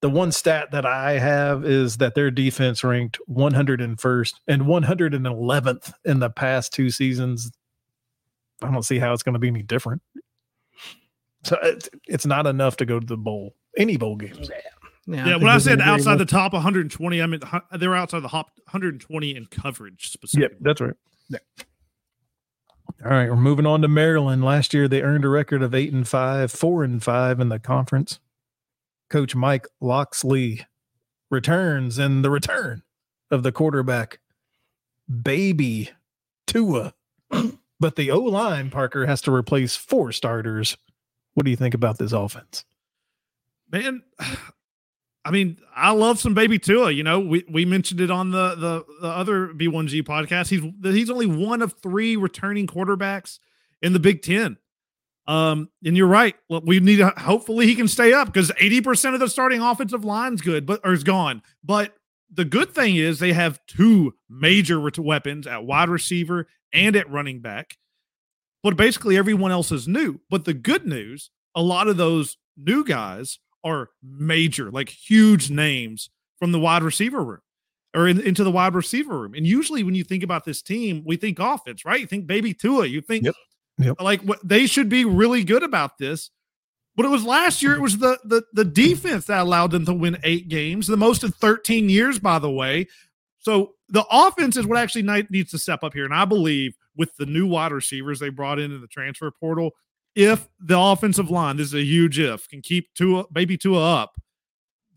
The 0.00 0.10
one 0.10 0.32
stat 0.32 0.72
that 0.72 0.84
I 0.84 1.12
have 1.12 1.64
is 1.64 1.98
that 1.98 2.14
their 2.14 2.30
defense 2.30 2.82
ranked 2.82 3.20
101st 3.30 4.34
and 4.48 4.62
111th 4.62 5.92
in 6.04 6.18
the 6.18 6.30
past 6.30 6.72
two 6.72 6.90
seasons. 6.90 7.52
I 8.62 8.70
don't 8.70 8.82
see 8.82 8.98
how 8.98 9.12
it's 9.12 9.22
going 9.22 9.34
to 9.34 9.38
be 9.38 9.48
any 9.48 9.62
different. 9.62 10.02
So 11.44 11.56
uh, 11.56 11.68
it's, 11.68 11.88
it's 12.06 12.26
not 12.26 12.46
enough 12.46 12.76
to 12.78 12.86
go 12.86 12.98
to 13.00 13.06
the 13.06 13.16
bowl, 13.16 13.54
any 13.76 13.96
bowl 13.96 14.16
games. 14.16 14.50
Yeah, 15.06 15.26
Yeah, 15.26 15.36
when 15.36 15.48
I 15.48 15.52
they're 15.52 15.60
said 15.60 15.80
outside 15.80 16.18
the 16.18 16.24
top 16.24 16.52
120, 16.52 17.22
I 17.22 17.26
mean 17.26 17.40
they're 17.72 17.94
outside 17.94 18.20
the 18.20 18.28
top 18.28 18.50
120 18.64 19.36
in 19.36 19.46
coverage 19.46 20.10
specifically. 20.10 20.56
that's 20.60 20.80
right. 20.80 20.94
All 23.04 23.10
right, 23.10 23.28
we're 23.28 23.36
moving 23.36 23.66
on 23.66 23.82
to 23.82 23.88
Maryland. 23.88 24.44
Last 24.44 24.72
year 24.72 24.86
they 24.86 25.02
earned 25.02 25.24
a 25.24 25.28
record 25.28 25.60
of 25.60 25.74
eight 25.74 25.92
and 25.92 26.06
five, 26.06 26.52
four 26.52 26.84
and 26.84 27.02
five 27.02 27.40
in 27.40 27.48
the 27.48 27.58
conference. 27.58 28.20
Coach 29.10 29.34
Mike 29.34 29.66
Locksley 29.80 30.66
returns, 31.28 31.98
and 31.98 32.24
the 32.24 32.30
return 32.30 32.82
of 33.30 33.42
the 33.42 33.50
quarterback, 33.50 34.20
baby 35.22 35.90
Tua. 36.46 36.94
but 37.80 37.96
the 37.96 38.10
O 38.12 38.20
line, 38.20 38.70
Parker, 38.70 39.06
has 39.06 39.20
to 39.22 39.34
replace 39.34 39.74
four 39.74 40.12
starters. 40.12 40.76
What 41.34 41.44
do 41.44 41.50
you 41.50 41.56
think 41.56 41.74
about 41.74 41.98
this 41.98 42.12
offense? 42.12 42.64
man. 43.72 44.02
I 45.24 45.30
mean, 45.30 45.58
I 45.74 45.92
love 45.92 46.18
some 46.18 46.34
baby 46.34 46.58
Tua. 46.58 46.90
You 46.90 47.04
know, 47.04 47.20
we, 47.20 47.44
we 47.48 47.64
mentioned 47.64 48.00
it 48.00 48.10
on 48.10 48.30
the, 48.30 48.54
the 48.56 48.84
the 49.02 49.08
other 49.08 49.48
B1G 49.48 50.02
podcast. 50.02 50.48
He's 50.48 50.62
he's 50.82 51.10
only 51.10 51.26
one 51.26 51.62
of 51.62 51.74
three 51.80 52.16
returning 52.16 52.66
quarterbacks 52.66 53.38
in 53.80 53.92
the 53.92 54.00
Big 54.00 54.22
Ten. 54.22 54.56
Um, 55.28 55.70
and 55.84 55.96
you're 55.96 56.08
right. 56.08 56.34
We 56.48 56.80
need 56.80 56.96
to 56.96 57.10
hopefully 57.10 57.66
he 57.66 57.76
can 57.76 57.86
stay 57.86 58.12
up 58.12 58.26
because 58.26 58.50
80% 58.50 59.14
of 59.14 59.20
the 59.20 59.28
starting 59.28 59.60
offensive 59.60 60.04
line's 60.04 60.40
good, 60.40 60.66
but 60.66 60.80
or 60.82 60.92
is 60.92 61.04
gone. 61.04 61.42
But 61.62 61.94
the 62.32 62.44
good 62.44 62.74
thing 62.74 62.96
is 62.96 63.18
they 63.18 63.32
have 63.32 63.60
two 63.66 64.14
major 64.28 64.80
weapons 64.98 65.46
at 65.46 65.64
wide 65.64 65.88
receiver 65.88 66.48
and 66.72 66.96
at 66.96 67.10
running 67.10 67.40
back. 67.40 67.76
But 68.64 68.76
basically 68.76 69.16
everyone 69.16 69.52
else 69.52 69.70
is 69.70 69.86
new. 69.86 70.20
But 70.28 70.44
the 70.44 70.54
good 70.54 70.86
news, 70.86 71.30
a 71.54 71.62
lot 71.62 71.86
of 71.86 71.96
those 71.96 72.36
new 72.56 72.84
guys 72.84 73.38
are 73.64 73.90
major, 74.02 74.70
like 74.70 74.88
huge 74.88 75.50
names 75.50 76.10
from 76.38 76.52
the 76.52 76.58
wide 76.58 76.82
receiver 76.82 77.22
room. 77.22 77.40
or 77.94 78.08
in, 78.08 78.20
into 78.20 78.42
the 78.42 78.50
wide 78.50 78.74
receiver 78.74 79.18
room. 79.20 79.34
And 79.34 79.46
usually, 79.46 79.82
when 79.82 79.94
you 79.94 80.04
think 80.04 80.22
about 80.22 80.44
this 80.44 80.62
team, 80.62 81.02
we 81.04 81.16
think 81.16 81.38
offense, 81.38 81.84
right? 81.84 82.00
You 82.00 82.06
think 82.06 82.26
baby 82.26 82.54
Tua. 82.54 82.86
You 82.86 83.00
think 83.00 83.24
Yep. 83.24 83.34
Yep. 83.78 84.00
like 84.00 84.22
what 84.22 84.46
they 84.46 84.66
should 84.66 84.88
be 84.88 85.04
really 85.04 85.44
good 85.44 85.62
about 85.62 85.98
this. 85.98 86.30
But 86.94 87.06
it 87.06 87.10
was 87.10 87.24
last 87.24 87.62
year. 87.62 87.74
It 87.74 87.80
was 87.80 87.98
the 87.98 88.18
the 88.24 88.42
the 88.52 88.64
defense 88.64 89.26
that 89.26 89.40
allowed 89.40 89.70
them 89.70 89.86
to 89.86 89.94
win 89.94 90.18
eight 90.24 90.48
games, 90.48 90.86
the 90.86 90.96
most 90.96 91.24
in 91.24 91.30
13 91.32 91.88
years, 91.88 92.18
by 92.18 92.38
the 92.38 92.50
way. 92.50 92.86
So 93.38 93.74
the 93.88 94.04
offense 94.10 94.56
is 94.56 94.66
what 94.66 94.78
actually 94.78 95.02
needs 95.30 95.50
to 95.52 95.58
step 95.58 95.82
up 95.84 95.94
here. 95.94 96.04
And 96.04 96.14
I 96.14 96.24
believe 96.24 96.74
with 96.96 97.16
the 97.16 97.26
new 97.26 97.46
wide 97.46 97.72
receivers 97.72 98.20
they 98.20 98.28
brought 98.28 98.58
in 98.58 98.72
in 98.72 98.80
the 98.80 98.86
transfer 98.86 99.30
portal, 99.30 99.72
if 100.14 100.48
the 100.60 100.78
offensive 100.78 101.30
line, 101.30 101.56
this 101.56 101.68
is 101.68 101.74
a 101.74 101.82
huge 101.82 102.18
if, 102.18 102.48
can 102.48 102.62
keep 102.62 102.92
Tua, 102.94 103.24
baby 103.32 103.56
Tua 103.56 104.02
up, 104.02 104.20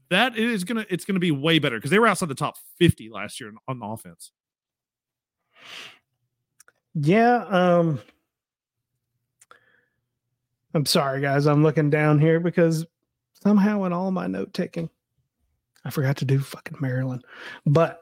that 0.10 0.38
is 0.38 0.64
gonna 0.64 0.86
it's 0.90 1.06
gonna 1.06 1.20
be 1.20 1.32
way 1.32 1.60
better 1.60 1.78
because 1.78 1.92
they 1.92 2.00
were 2.00 2.08
outside 2.08 2.30
the 2.30 2.36
top 2.36 2.56
50 2.80 3.10
last 3.10 3.40
year 3.40 3.52
on 3.68 3.80
the 3.80 3.86
offense. 3.86 4.32
Yeah. 6.94 7.46
Um, 7.50 8.02
I'm 10.74 10.86
sorry, 10.86 11.22
guys. 11.22 11.46
I'm 11.46 11.64
looking 11.64 11.90
down 11.90 12.20
here 12.20 12.40
because 12.40 12.86
somehow 13.44 13.84
in 13.86 13.94
all 13.94 14.12
my 14.12 14.28
note 14.28 14.54
taking, 14.54 14.90
I 15.84 15.90
forgot 15.90 16.18
to 16.18 16.26
do 16.26 16.40
fucking 16.40 16.78
Maryland. 16.80 17.24
But 17.66 18.02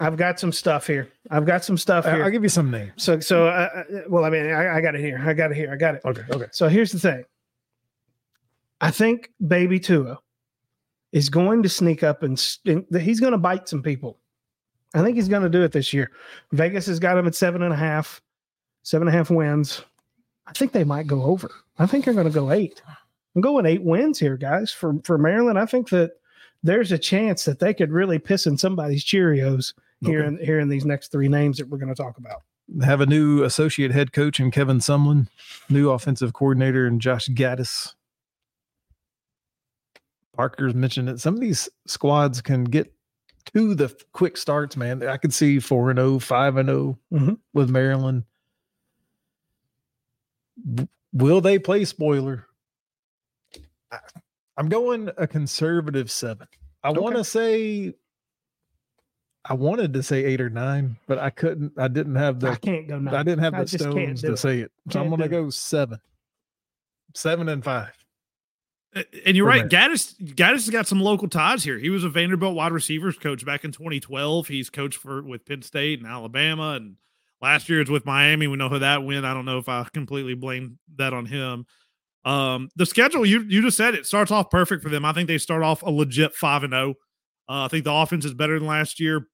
I've 0.00 0.16
got 0.16 0.40
some 0.40 0.50
stuff 0.50 0.86
here. 0.86 1.08
I've 1.30 1.44
got 1.44 1.62
some 1.62 1.76
stuff 1.76 2.06
here. 2.06 2.24
I'll 2.24 2.30
give 2.30 2.42
you 2.42 2.48
some 2.48 2.70
names. 2.70 2.92
so, 2.96 3.20
so, 3.20 3.46
uh, 3.46 3.68
uh, 3.74 4.00
well, 4.08 4.24
I 4.24 4.30
mean, 4.30 4.46
I, 4.46 4.76
I 4.76 4.80
got 4.80 4.94
it 4.94 5.02
here. 5.02 5.22
I 5.24 5.34
got 5.34 5.50
it 5.50 5.56
here. 5.56 5.70
I 5.70 5.76
got 5.76 5.94
it. 5.96 6.00
Okay. 6.06 6.22
Okay. 6.30 6.46
So 6.52 6.68
here's 6.68 6.90
the 6.90 6.98
thing. 6.98 7.24
I 8.80 8.90
think 8.90 9.30
Baby 9.46 9.78
Tua 9.78 10.18
is 11.12 11.28
going 11.28 11.62
to 11.62 11.68
sneak 11.68 12.02
up 12.02 12.22
and, 12.22 12.42
and 12.64 12.86
he's 12.98 13.20
going 13.20 13.32
to 13.32 13.38
bite 13.38 13.68
some 13.68 13.82
people. 13.82 14.18
I 14.94 15.02
think 15.02 15.16
he's 15.16 15.28
going 15.28 15.42
to 15.42 15.50
do 15.50 15.62
it 15.62 15.72
this 15.72 15.92
year. 15.92 16.10
Vegas 16.52 16.86
has 16.86 16.98
got 16.98 17.18
him 17.18 17.26
at 17.26 17.34
seven 17.34 17.62
and 17.62 17.72
a 17.72 17.76
half, 17.76 18.22
seven 18.82 19.06
and 19.06 19.14
a 19.14 19.18
half 19.18 19.30
wins. 19.30 19.84
I 20.46 20.52
think 20.52 20.72
they 20.72 20.82
might 20.82 21.06
go 21.06 21.22
over. 21.24 21.50
I 21.78 21.86
think 21.86 22.04
they're 22.04 22.14
going 22.14 22.26
to 22.26 22.32
go 22.32 22.50
eight. 22.50 22.82
I'm 23.36 23.42
going 23.42 23.66
eight 23.66 23.82
wins 23.82 24.18
here, 24.18 24.36
guys, 24.36 24.72
for 24.72 24.94
for 25.04 25.16
Maryland. 25.16 25.58
I 25.58 25.66
think 25.66 25.90
that 25.90 26.12
there's 26.62 26.90
a 26.90 26.98
chance 26.98 27.44
that 27.44 27.60
they 27.60 27.72
could 27.72 27.92
really 27.92 28.18
piss 28.18 28.46
in 28.46 28.58
somebody's 28.58 29.04
Cheerios 29.04 29.74
here 30.00 30.20
Okay. 30.20 30.28
in 30.28 30.44
here 30.44 30.58
in 30.60 30.68
these 30.68 30.84
next 30.84 31.12
three 31.12 31.28
names 31.28 31.58
that 31.58 31.68
we're 31.68 31.78
going 31.78 31.94
to 31.94 32.00
talk 32.02 32.18
about. 32.18 32.42
Have 32.82 33.00
a 33.00 33.06
new 33.06 33.42
associate 33.42 33.90
head 33.90 34.12
coach 34.12 34.38
in 34.40 34.50
Kevin 34.50 34.78
Sumlin, 34.78 35.28
new 35.68 35.90
offensive 35.90 36.32
coordinator 36.32 36.86
in 36.86 37.00
Josh 37.00 37.28
Gaddis. 37.28 37.94
Parker's 40.36 40.74
mentioned 40.74 41.08
that 41.08 41.20
some 41.20 41.34
of 41.34 41.40
these 41.40 41.68
squads 41.86 42.40
can 42.40 42.64
get 42.64 42.92
to 43.54 43.74
the 43.74 43.94
quick 44.12 44.36
starts, 44.36 44.76
man. 44.76 45.06
I 45.06 45.16
could 45.16 45.34
see 45.34 45.58
4 45.58 45.90
and 45.90 45.98
0, 45.98 46.18
5 46.20 46.56
and 46.56 46.68
0 46.68 46.98
Mhm. 47.12 47.38
with 47.52 47.68
Maryland. 47.68 48.24
Will 51.12 51.40
they 51.40 51.58
play 51.58 51.84
spoiler? 51.84 52.46
I'm 54.56 54.68
going 54.68 55.10
a 55.16 55.26
conservative 55.26 56.10
7. 56.10 56.46
I 56.84 56.90
Okay. 56.90 57.00
want 57.00 57.16
to 57.16 57.24
say 57.24 57.94
I 59.46 59.54
wanted 59.54 59.92
to 59.94 60.02
say 60.02 60.24
8 60.24 60.40
or 60.42 60.50
9, 60.50 60.96
but 61.06 61.18
I 61.18 61.30
couldn't 61.30 61.72
I 61.78 61.88
didn't 61.88 62.16
have 62.16 62.40
the 62.40 62.50
I 62.50 62.56
can't 62.56 62.86
go 62.88 62.98
nine. 62.98 63.14
I 63.14 63.22
didn't 63.22 63.42
have 63.42 63.54
I 63.54 63.62
the 63.62 63.78
stones 63.78 64.20
to 64.22 64.32
it. 64.32 64.36
say 64.38 64.60
it. 64.60 64.70
So 64.90 65.00
I'm 65.00 65.08
gonna 65.08 65.28
do 65.28 65.36
it. 65.36 65.42
go 65.44 65.50
seven. 65.50 65.98
Seven 67.14 67.48
and 67.48 67.64
five. 67.64 67.92
And 69.24 69.36
you're 69.36 69.46
right. 69.46 69.68
Gaddis 69.68 70.16
Gaddis 70.34 70.52
has 70.52 70.70
got 70.70 70.86
some 70.88 71.00
local 71.00 71.28
ties 71.28 71.62
here. 71.62 71.78
He 71.78 71.90
was 71.90 72.02
a 72.04 72.08
Vanderbilt 72.08 72.54
wide 72.54 72.72
receivers 72.72 73.16
coach 73.16 73.44
back 73.46 73.64
in 73.64 73.72
2012. 73.72 74.48
He's 74.48 74.68
coached 74.68 74.98
for 74.98 75.22
with 75.22 75.46
Penn 75.46 75.62
State 75.62 76.00
and 76.00 76.08
Alabama, 76.08 76.72
and 76.72 76.96
last 77.40 77.68
year 77.68 77.80
it's 77.80 77.90
with 77.90 78.04
Miami. 78.04 78.46
We 78.48 78.56
know 78.56 78.68
how 78.68 78.78
that 78.78 79.04
went. 79.04 79.24
I 79.24 79.32
don't 79.32 79.44
know 79.44 79.58
if 79.58 79.68
I 79.68 79.86
completely 79.92 80.34
blame 80.34 80.78
that 80.96 81.14
on 81.14 81.24
him. 81.26 81.66
Um, 82.24 82.68
the 82.76 82.84
schedule 82.84 83.24
you 83.24 83.42
you 83.42 83.62
just 83.62 83.76
said 83.76 83.94
it 83.94 84.06
starts 84.06 84.32
off 84.32 84.50
perfect 84.50 84.82
for 84.82 84.88
them. 84.88 85.04
I 85.04 85.12
think 85.12 85.28
they 85.28 85.38
start 85.38 85.62
off 85.62 85.82
a 85.82 85.90
legit 85.90 86.34
five 86.34 86.64
and 86.64 86.72
zero. 86.72 86.90
Uh, 87.48 87.64
I 87.64 87.68
think 87.68 87.84
the 87.84 87.92
offense 87.92 88.24
is 88.24 88.34
better 88.34 88.58
than 88.58 88.68
last 88.68 89.00
year. 89.00 89.26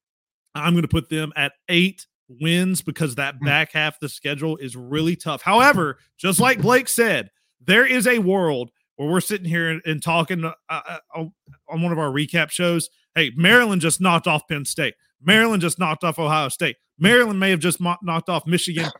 I'm 0.58 0.72
going 0.72 0.82
to 0.82 0.88
put 0.88 1.08
them 1.08 1.32
at 1.36 1.52
eight 1.68 2.06
wins 2.28 2.82
because 2.82 3.14
that 3.16 3.36
Hmm. 3.36 3.44
back 3.44 3.72
half 3.72 3.94
of 3.94 4.00
the 4.00 4.08
schedule 4.08 4.56
is 4.56 4.75
really 4.76 5.16
tough. 5.16 5.42
However, 5.42 5.98
just 6.18 6.40
like 6.40 6.60
Blake 6.60 6.88
said, 6.88 7.30
there 7.64 7.86
is 7.86 8.06
a 8.06 8.18
world 8.18 8.70
where 8.96 9.08
we're 9.08 9.20
sitting 9.20 9.48
here 9.48 9.68
and, 9.68 9.82
and 9.84 10.02
talking 10.02 10.44
uh, 10.44 10.52
uh, 10.68 10.98
on 11.14 11.32
on 11.68 11.82
one 11.82 11.92
of 11.92 11.98
our 11.98 12.10
recap 12.10 12.50
shows. 12.50 12.88
Hey, 13.14 13.32
Maryland 13.36 13.80
just 13.82 14.00
knocked 14.00 14.26
off 14.26 14.42
Penn 14.48 14.64
State. 14.64 14.94
Maryland 15.22 15.62
just 15.62 15.78
knocked 15.78 16.04
off 16.04 16.18
Ohio 16.18 16.48
State. 16.48 16.76
Maryland 16.98 17.38
may 17.40 17.50
have 17.50 17.60
just 17.60 17.80
mo- 17.80 17.96
knocked 18.02 18.28
off 18.28 18.46
Michigan. 18.46 18.90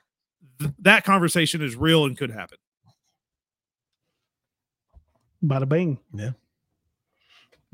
Th- 0.58 0.70
that 0.80 1.04
conversation 1.04 1.62
is 1.62 1.76
real 1.76 2.04
and 2.04 2.16
could 2.16 2.30
happen. 2.30 2.58
Bada 5.44 5.68
bing. 5.68 5.98
Yeah. 6.14 6.30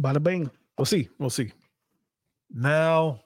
Bada 0.00 0.22
bing. 0.22 0.50
We'll 0.76 0.84
see. 0.84 1.08
We'll 1.18 1.30
see. 1.30 1.52
Now 2.52 3.20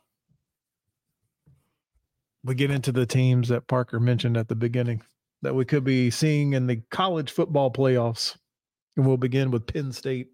we 2.47 2.55
get 2.55 2.71
into 2.71 2.93
the 2.93 3.07
teams 3.07 3.49
that 3.49 3.67
Parker 3.67 3.99
mentioned 3.99 4.37
at 4.37 4.49
the 4.49 4.55
beginning 4.55 5.03
that 5.43 5.55
we 5.55 5.65
could 5.65 5.85
be 5.85 6.11
seeing 6.11 6.53
in 6.53 6.67
the 6.67 6.81
college 6.91 7.33
football 7.33 7.71
playoffs. 7.73 8.37
And 8.97 9.05
we'll 9.05 9.17
begin 9.17 9.51
with 9.51 9.67
Penn 9.67 9.93
State. 9.93 10.29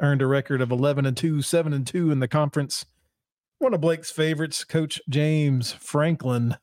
Earned 0.00 0.22
a 0.22 0.26
record 0.26 0.60
of 0.60 0.70
11 0.70 1.06
and 1.06 1.16
2, 1.16 1.42
7 1.42 1.72
and 1.72 1.86
2 1.86 2.10
in 2.10 2.20
the 2.20 2.28
conference. 2.28 2.84
One 3.58 3.72
of 3.72 3.80
Blake's 3.80 4.10
favorites, 4.10 4.64
Coach 4.64 5.00
James 5.08 5.72
Franklin. 5.72 6.56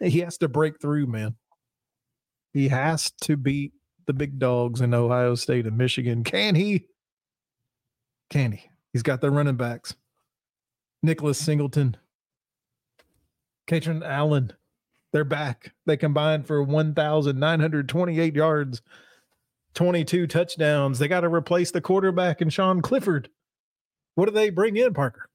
He 0.00 0.20
has 0.20 0.38
to 0.38 0.48
break 0.48 0.80
through, 0.80 1.06
man. 1.06 1.34
He 2.52 2.68
has 2.68 3.10
to 3.22 3.36
beat 3.36 3.72
the 4.06 4.12
big 4.12 4.38
dogs 4.38 4.80
in 4.80 4.94
Ohio 4.94 5.34
State 5.34 5.66
and 5.66 5.76
Michigan. 5.76 6.22
Can 6.22 6.54
he? 6.54 6.86
Can 8.30 8.52
he? 8.52 8.70
He's 8.92 9.02
got 9.02 9.20
the 9.20 9.30
running 9.30 9.56
backs. 9.56 9.94
Nicholas 11.02 11.38
Singleton, 11.38 11.96
Kaytron 13.66 14.06
Allen. 14.06 14.52
They're 15.12 15.24
back. 15.24 15.72
They 15.86 15.96
combined 15.96 16.46
for 16.46 16.62
1,928 16.62 18.34
yards, 18.34 18.82
22 19.74 20.26
touchdowns. 20.26 20.98
They 20.98 21.08
got 21.08 21.20
to 21.20 21.28
replace 21.28 21.70
the 21.70 21.80
quarterback 21.80 22.40
and 22.40 22.52
Sean 22.52 22.82
Clifford. 22.82 23.28
What 24.16 24.26
do 24.26 24.32
they 24.32 24.50
bring 24.50 24.76
in, 24.76 24.92
Parker? 24.94 25.28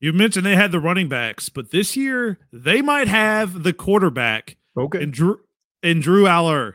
You 0.00 0.12
mentioned 0.12 0.44
they 0.44 0.56
had 0.56 0.72
the 0.72 0.80
running 0.80 1.08
backs, 1.08 1.48
but 1.48 1.70
this 1.70 1.96
year 1.96 2.38
they 2.52 2.82
might 2.82 3.08
have 3.08 3.62
the 3.62 3.72
quarterback 3.72 4.56
Okay. 4.76 5.02
and 5.02 5.12
Drew 5.12 5.40
and 5.82 6.02
Drew 6.02 6.24
Allar. 6.24 6.74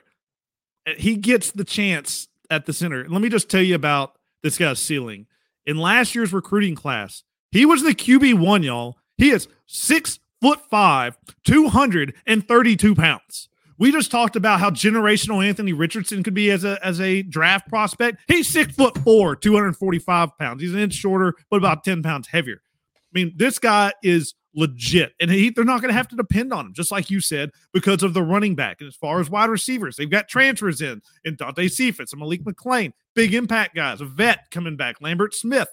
Uh, 0.87 0.91
He 0.97 1.15
gets 1.15 1.51
the 1.51 1.63
chance 1.63 2.27
at 2.49 2.65
the 2.65 2.73
center. 2.73 3.07
Let 3.07 3.21
me 3.21 3.29
just 3.29 3.49
tell 3.49 3.61
you 3.61 3.75
about 3.75 4.13
this 4.41 4.57
guy's 4.57 4.79
ceiling. 4.79 5.27
In 5.65 5.77
last 5.77 6.15
year's 6.15 6.33
recruiting 6.33 6.73
class, 6.75 7.23
he 7.51 7.65
was 7.65 7.83
the 7.83 7.93
QB 7.93 8.35
one, 8.35 8.63
y'all. 8.63 8.97
He 9.17 9.29
is 9.31 9.47
six 9.67 10.19
foot 10.41 10.61
five, 10.69 11.17
232 11.45 12.95
pounds. 12.95 13.49
We 13.77 13.93
just 13.93 14.11
talked 14.11 14.35
about 14.35 14.59
how 14.59 14.71
generational 14.71 15.45
Anthony 15.45 15.71
Richardson 15.71 16.21
could 16.21 16.33
be 16.33 16.51
as 16.51 16.65
a 16.65 16.77
as 16.85 16.99
a 16.99 17.21
draft 17.21 17.69
prospect. 17.69 18.19
He's 18.27 18.49
six 18.49 18.75
foot 18.75 18.97
four, 18.99 19.37
245 19.37 20.37
pounds. 20.37 20.61
He's 20.61 20.73
an 20.73 20.79
inch 20.79 20.93
shorter, 20.93 21.33
but 21.49 21.57
about 21.57 21.85
10 21.85 22.03
pounds 22.03 22.27
heavier. 22.27 22.61
I 22.95 23.11
mean, 23.13 23.33
this 23.37 23.57
guy 23.57 23.93
is 24.03 24.33
legit, 24.53 25.13
and 25.21 25.31
he, 25.31 25.49
they're 25.49 25.63
not 25.63 25.81
going 25.81 25.89
to 25.89 25.97
have 25.97 26.09
to 26.09 26.15
depend 26.15 26.51
on 26.51 26.67
him, 26.67 26.73
just 26.73 26.91
like 26.91 27.09
you 27.09 27.21
said, 27.21 27.51
because 27.71 28.03
of 28.03 28.13
the 28.13 28.21
running 28.21 28.53
back. 28.53 28.81
And 28.81 28.87
as 28.87 28.95
far 28.95 29.21
as 29.21 29.29
wide 29.29 29.49
receivers, 29.49 29.95
they've 29.95 30.09
got 30.09 30.27
transfers 30.27 30.81
in, 30.81 31.01
and 31.23 31.37
Dante 31.37 31.69
Cephas 31.69 32.11
and 32.11 32.19
Malik 32.19 32.43
McClain, 32.43 32.91
big 33.15 33.33
impact 33.33 33.75
guys, 33.75 34.01
a 34.01 34.05
vet 34.05 34.51
coming 34.51 34.75
back, 34.75 35.01
Lambert 35.01 35.33
Smith. 35.33 35.69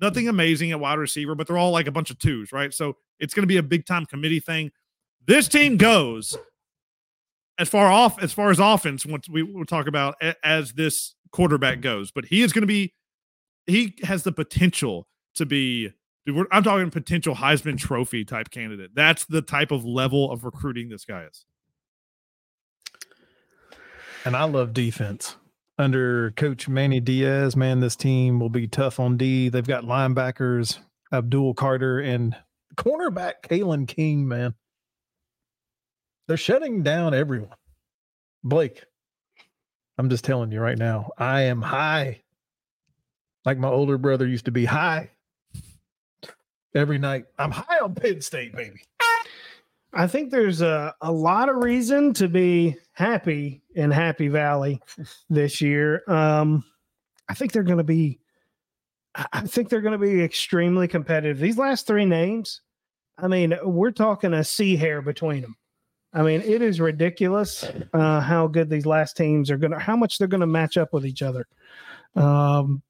Nothing 0.00 0.28
amazing 0.28 0.70
at 0.70 0.80
wide 0.80 0.98
receiver, 0.98 1.34
but 1.34 1.46
they're 1.46 1.58
all 1.58 1.72
like 1.72 1.86
a 1.86 1.92
bunch 1.92 2.10
of 2.10 2.18
twos, 2.18 2.52
right? 2.52 2.72
So 2.72 2.96
it's 3.20 3.34
going 3.34 3.42
to 3.42 3.48
be 3.48 3.58
a 3.58 3.62
big 3.62 3.86
time 3.86 4.06
committee 4.06 4.40
thing. 4.40 4.70
This 5.26 5.48
team 5.48 5.76
goes 5.76 6.36
as 7.58 7.68
far 7.68 7.86
off 7.86 8.20
as 8.22 8.32
far 8.32 8.50
as 8.50 8.58
offense. 8.58 9.06
Once 9.06 9.28
we 9.28 9.42
will 9.42 9.66
talk 9.66 9.86
about 9.86 10.16
as 10.42 10.72
this 10.72 11.14
quarterback 11.30 11.80
goes, 11.80 12.10
but 12.10 12.24
he 12.24 12.42
is 12.42 12.52
going 12.52 12.62
to 12.62 12.66
be. 12.66 12.94
He 13.66 13.94
has 14.02 14.24
the 14.24 14.32
potential 14.32 15.06
to 15.36 15.46
be 15.46 15.92
Dude, 16.26 16.46
I'm 16.50 16.62
talking 16.62 16.90
potential 16.90 17.34
Heisman 17.34 17.78
Trophy 17.78 18.24
type 18.24 18.50
candidate. 18.50 18.90
That's 18.94 19.24
the 19.24 19.42
type 19.42 19.70
of 19.70 19.84
level 19.84 20.30
of 20.30 20.44
recruiting 20.44 20.88
this 20.88 21.04
guy 21.04 21.24
is. 21.24 21.46
And 24.24 24.36
I 24.36 24.44
love 24.44 24.74
defense. 24.74 25.36
Under 25.78 26.32
Coach 26.32 26.68
Manny 26.68 27.00
Diaz, 27.00 27.56
man, 27.56 27.80
this 27.80 27.96
team 27.96 28.38
will 28.38 28.50
be 28.50 28.68
tough 28.68 29.00
on 29.00 29.16
D. 29.16 29.48
They've 29.48 29.66
got 29.66 29.84
linebackers, 29.84 30.78
Abdul 31.10 31.54
Carter, 31.54 32.00
and 32.00 32.36
cornerback 32.76 33.42
Kalen 33.42 33.86
King, 33.86 34.26
man. 34.28 34.54
They're 36.28 36.36
shutting 36.36 36.82
down 36.82 37.14
everyone. 37.14 37.56
Blake, 38.44 38.84
I'm 39.98 40.08
just 40.08 40.24
telling 40.24 40.52
you 40.52 40.60
right 40.60 40.78
now, 40.78 41.10
I 41.18 41.42
am 41.42 41.60
high. 41.60 42.22
Like 43.44 43.58
my 43.58 43.68
older 43.68 43.98
brother 43.98 44.26
used 44.26 44.44
to 44.44 44.50
be 44.50 44.64
high 44.64 45.10
every 46.74 46.98
night. 46.98 47.24
I'm 47.38 47.50
high 47.50 47.80
on 47.80 47.94
Penn 47.94 48.20
State, 48.20 48.54
baby. 48.54 48.80
I 49.92 50.06
think 50.06 50.30
there's 50.30 50.60
a, 50.60 50.94
a 51.00 51.10
lot 51.10 51.48
of 51.48 51.56
reason 51.56 52.14
to 52.14 52.28
be 52.28 52.76
happy 52.92 53.62
in 53.74 53.90
Happy 53.90 54.28
Valley 54.28 54.80
this 55.28 55.60
year. 55.60 56.02
Um, 56.06 56.64
I 57.28 57.34
think 57.34 57.52
they're 57.52 57.64
going 57.64 57.78
to 57.78 57.84
be, 57.84 58.19
I 59.14 59.40
think 59.42 59.68
they're 59.68 59.80
going 59.80 59.98
to 59.98 60.06
be 60.06 60.22
extremely 60.22 60.86
competitive. 60.86 61.38
These 61.38 61.58
last 61.58 61.86
three 61.86 62.04
names, 62.04 62.60
I 63.18 63.28
mean, 63.28 63.56
we're 63.62 63.90
talking 63.90 64.34
a 64.34 64.44
sea 64.44 64.76
hair 64.76 65.02
between 65.02 65.42
them. 65.42 65.56
I 66.12 66.22
mean, 66.22 66.40
it 66.42 66.62
is 66.62 66.80
ridiculous 66.80 67.64
uh, 67.92 68.20
how 68.20 68.46
good 68.48 68.68
these 68.68 68.86
last 68.86 69.16
teams 69.16 69.50
are 69.50 69.56
going 69.56 69.72
to, 69.72 69.78
how 69.78 69.96
much 69.96 70.18
they're 70.18 70.28
going 70.28 70.40
to 70.40 70.46
match 70.46 70.76
up 70.76 70.92
with 70.92 71.06
each 71.06 71.22
other. 71.22 71.46
Um, 72.16 72.82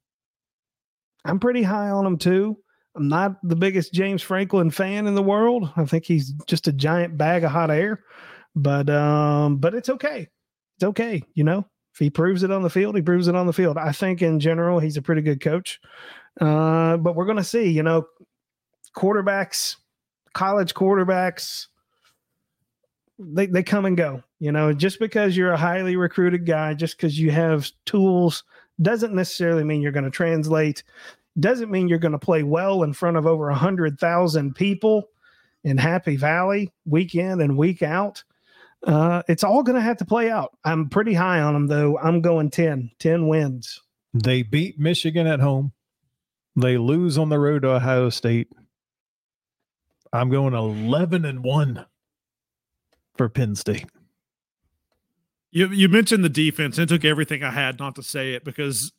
I'm 1.23 1.39
pretty 1.39 1.63
high 1.63 1.89
on 1.89 2.03
them 2.03 2.17
too. 2.17 2.57
I'm 2.95 3.07
not 3.07 3.35
the 3.43 3.55
biggest 3.55 3.93
James 3.93 4.21
Franklin 4.21 4.71
fan 4.71 5.07
in 5.07 5.15
the 5.15 5.21
world. 5.21 5.71
I 5.77 5.85
think 5.85 6.05
he's 6.05 6.31
just 6.47 6.67
a 6.67 6.73
giant 6.73 7.17
bag 7.17 7.43
of 7.43 7.51
hot 7.51 7.71
air. 7.71 8.03
But 8.55 8.89
um, 8.89 9.57
but 9.57 9.73
it's 9.73 9.87
okay. 9.89 10.27
It's 10.75 10.83
okay, 10.83 11.23
you 11.33 11.43
know. 11.43 11.65
If 11.93 11.99
he 11.99 12.09
proves 12.09 12.43
it 12.43 12.51
on 12.51 12.61
the 12.61 12.69
field, 12.69 12.95
he 12.95 13.01
proves 13.01 13.27
it 13.27 13.35
on 13.35 13.47
the 13.47 13.53
field. 13.53 13.77
I 13.77 13.91
think 13.91 14.21
in 14.21 14.39
general 14.39 14.79
he's 14.79 14.97
a 14.97 15.01
pretty 15.01 15.21
good 15.21 15.41
coach. 15.41 15.79
Uh, 16.39 16.97
but 16.97 17.15
we're 17.15 17.25
gonna 17.25 17.43
see, 17.43 17.69
you 17.69 17.83
know, 17.83 18.05
quarterbacks, 18.95 19.75
college 20.33 20.73
quarterbacks, 20.73 21.67
they 23.19 23.45
they 23.45 23.63
come 23.63 23.85
and 23.85 23.97
go. 23.97 24.23
You 24.39 24.51
know, 24.51 24.73
just 24.73 24.99
because 24.99 25.37
you're 25.37 25.51
a 25.51 25.57
highly 25.57 25.95
recruited 25.95 26.45
guy, 26.45 26.73
just 26.73 26.97
because 26.97 27.19
you 27.19 27.31
have 27.31 27.69
tools, 27.85 28.43
doesn't 28.81 29.13
necessarily 29.13 29.63
mean 29.63 29.81
you're 29.81 29.91
going 29.91 30.05
to 30.05 30.09
translate. 30.09 30.83
Doesn't 31.39 31.71
mean 31.71 31.87
you're 31.87 31.99
going 31.99 32.11
to 32.13 32.19
play 32.19 32.43
well 32.43 32.83
in 32.83 32.93
front 32.93 33.17
of 33.17 33.27
over 33.27 33.49
a 33.49 33.55
hundred 33.55 33.99
thousand 33.99 34.55
people 34.55 35.09
in 35.63 35.77
Happy 35.77 36.15
Valley 36.15 36.71
week 36.85 37.15
in 37.15 37.39
and 37.41 37.57
week 37.57 37.83
out. 37.83 38.23
Uh, 38.85 39.21
it's 39.27 39.43
all 39.43 39.61
going 39.63 39.75
to 39.75 39.81
have 39.81 39.97
to 39.97 40.05
play 40.05 40.29
out. 40.31 40.57
I'm 40.65 40.89
pretty 40.89 41.13
high 41.13 41.39
on 41.39 41.53
them 41.53 41.67
though. 41.67 41.97
I'm 41.99 42.21
going 42.21 42.49
10, 42.49 42.91
10 42.99 43.27
wins. 43.27 43.79
They 44.13 44.41
beat 44.43 44.79
Michigan 44.79 45.27
at 45.27 45.39
home. 45.39 45.71
They 46.55 46.77
lose 46.77 47.17
on 47.17 47.29
the 47.29 47.39
road 47.39 47.61
to 47.61 47.69
Ohio 47.75 48.09
State. 48.09 48.51
I'm 50.11 50.29
going 50.29 50.53
11 50.53 51.23
and 51.25 51.43
1 51.43 51.85
for 53.15 53.29
Penn 53.29 53.55
State. 53.55 53.85
You 55.51 55.67
you 55.67 55.87
mentioned 55.89 56.23
the 56.23 56.29
defense 56.29 56.77
and 56.77 56.87
took 56.89 57.03
everything 57.05 57.43
I 57.43 57.51
had 57.51 57.77
not 57.79 57.95
to 57.95 58.03
say 58.03 58.33
it 58.33 58.43
because 58.45 58.91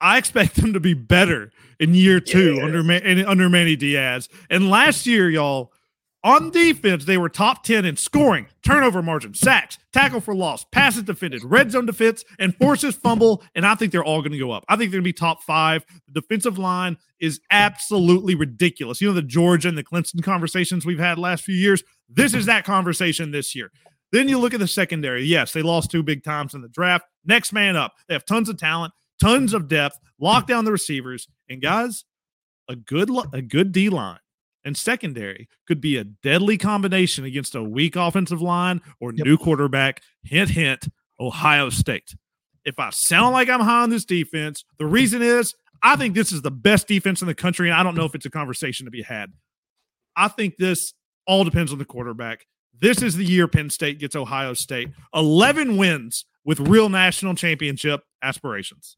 I 0.00 0.18
expect 0.18 0.56
them 0.56 0.72
to 0.74 0.80
be 0.80 0.92
better 0.94 1.50
in 1.80 1.94
year 1.94 2.20
two 2.20 2.54
Yes. 2.56 2.64
under 2.64 2.82
Ma- 2.82 2.92
and 2.94 3.24
under 3.26 3.48
Manny 3.48 3.74
Diaz. 3.76 4.28
And 4.50 4.68
last 4.70 5.06
year, 5.06 5.28
y'all, 5.30 5.72
on 6.24 6.50
defense, 6.50 7.04
they 7.04 7.18
were 7.18 7.28
top 7.28 7.64
10 7.64 7.84
in 7.84 7.98
scoring, 7.98 8.46
turnover 8.64 9.02
margin, 9.02 9.34
sacks, 9.34 9.76
tackle 9.92 10.22
for 10.22 10.34
loss, 10.34 10.64
passes 10.72 11.02
defended, 11.02 11.44
red 11.44 11.70
zone 11.70 11.84
defense, 11.84 12.24
and 12.38 12.56
forces 12.56 12.96
fumble. 12.96 13.44
And 13.54 13.66
I 13.66 13.74
think 13.74 13.92
they're 13.92 14.02
all 14.02 14.22
going 14.22 14.32
to 14.32 14.38
go 14.38 14.50
up. 14.50 14.64
I 14.66 14.76
think 14.76 14.90
they're 14.90 15.00
going 15.00 15.04
to 15.04 15.08
be 15.08 15.12
top 15.12 15.42
five. 15.42 15.84
The 16.08 16.22
defensive 16.22 16.56
line 16.56 16.96
is 17.20 17.40
absolutely 17.50 18.34
ridiculous. 18.34 19.02
You 19.02 19.08
know, 19.08 19.14
the 19.14 19.20
Georgia 19.22 19.68
and 19.68 19.76
the 19.76 19.84
Clemson 19.84 20.22
conversations 20.22 20.86
we've 20.86 20.98
had 20.98 21.18
last 21.18 21.44
few 21.44 21.54
years. 21.54 21.84
This 22.08 22.32
is 22.32 22.46
that 22.46 22.64
conversation 22.64 23.30
this 23.30 23.54
year. 23.54 23.70
Then 24.10 24.26
you 24.26 24.38
look 24.38 24.54
at 24.54 24.60
the 24.60 24.68
secondary. 24.68 25.24
Yes, 25.24 25.52
they 25.52 25.60
lost 25.60 25.90
two 25.90 26.02
big 26.02 26.24
times 26.24 26.54
in 26.54 26.62
the 26.62 26.68
draft. 26.68 27.04
Next 27.26 27.52
man 27.52 27.76
up. 27.76 27.92
They 28.08 28.14
have 28.14 28.24
tons 28.24 28.48
of 28.48 28.56
talent, 28.56 28.94
tons 29.20 29.52
of 29.52 29.68
depth, 29.68 29.98
lock 30.18 30.46
down 30.46 30.64
the 30.64 30.72
receivers, 30.72 31.28
and 31.50 31.60
guys, 31.60 32.04
a 32.66 32.76
good 32.76 33.10
a 33.34 33.42
good 33.42 33.72
D 33.72 33.90
line 33.90 34.20
and 34.64 34.76
secondary 34.76 35.48
could 35.66 35.80
be 35.80 35.96
a 35.96 36.04
deadly 36.04 36.56
combination 36.58 37.24
against 37.24 37.54
a 37.54 37.62
weak 37.62 37.96
offensive 37.96 38.40
line 38.42 38.80
or 39.00 39.12
Yep. 39.12 39.26
new 39.26 39.36
quarterback. 39.36 40.02
Hint, 40.22 40.50
hint, 40.50 40.88
Ohio 41.20 41.70
State. 41.70 42.14
If 42.64 42.78
I 42.78 42.90
sound 42.90 43.34
like 43.34 43.48
I'm 43.50 43.60
high 43.60 43.82
on 43.82 43.90
this 43.90 44.04
defense, 44.04 44.64
the 44.78 44.86
reason 44.86 45.20
is 45.22 45.54
I 45.82 45.96
think 45.96 46.14
this 46.14 46.32
is 46.32 46.40
the 46.42 46.50
best 46.50 46.88
defense 46.88 47.20
in 47.20 47.28
the 47.28 47.34
country, 47.34 47.68
and 47.68 47.78
I 47.78 47.82
don't 47.82 47.94
know 47.94 48.06
if 48.06 48.14
it's 48.14 48.24
a 48.24 48.30
conversation 48.30 48.86
to 48.86 48.90
be 48.90 49.02
had. 49.02 49.32
I 50.16 50.28
think 50.28 50.56
this 50.56 50.94
all 51.26 51.44
depends 51.44 51.72
on 51.72 51.78
the 51.78 51.84
quarterback. 51.84 52.46
This 52.78 53.02
is 53.02 53.16
the 53.16 53.24
year 53.24 53.46
Penn 53.48 53.68
State 53.70 53.98
gets 53.98 54.16
Ohio 54.16 54.54
State. 54.54 54.88
11 55.14 55.76
wins 55.76 56.24
with 56.44 56.58
real 56.60 56.88
national 56.88 57.34
championship 57.34 58.00
aspirations. 58.22 58.96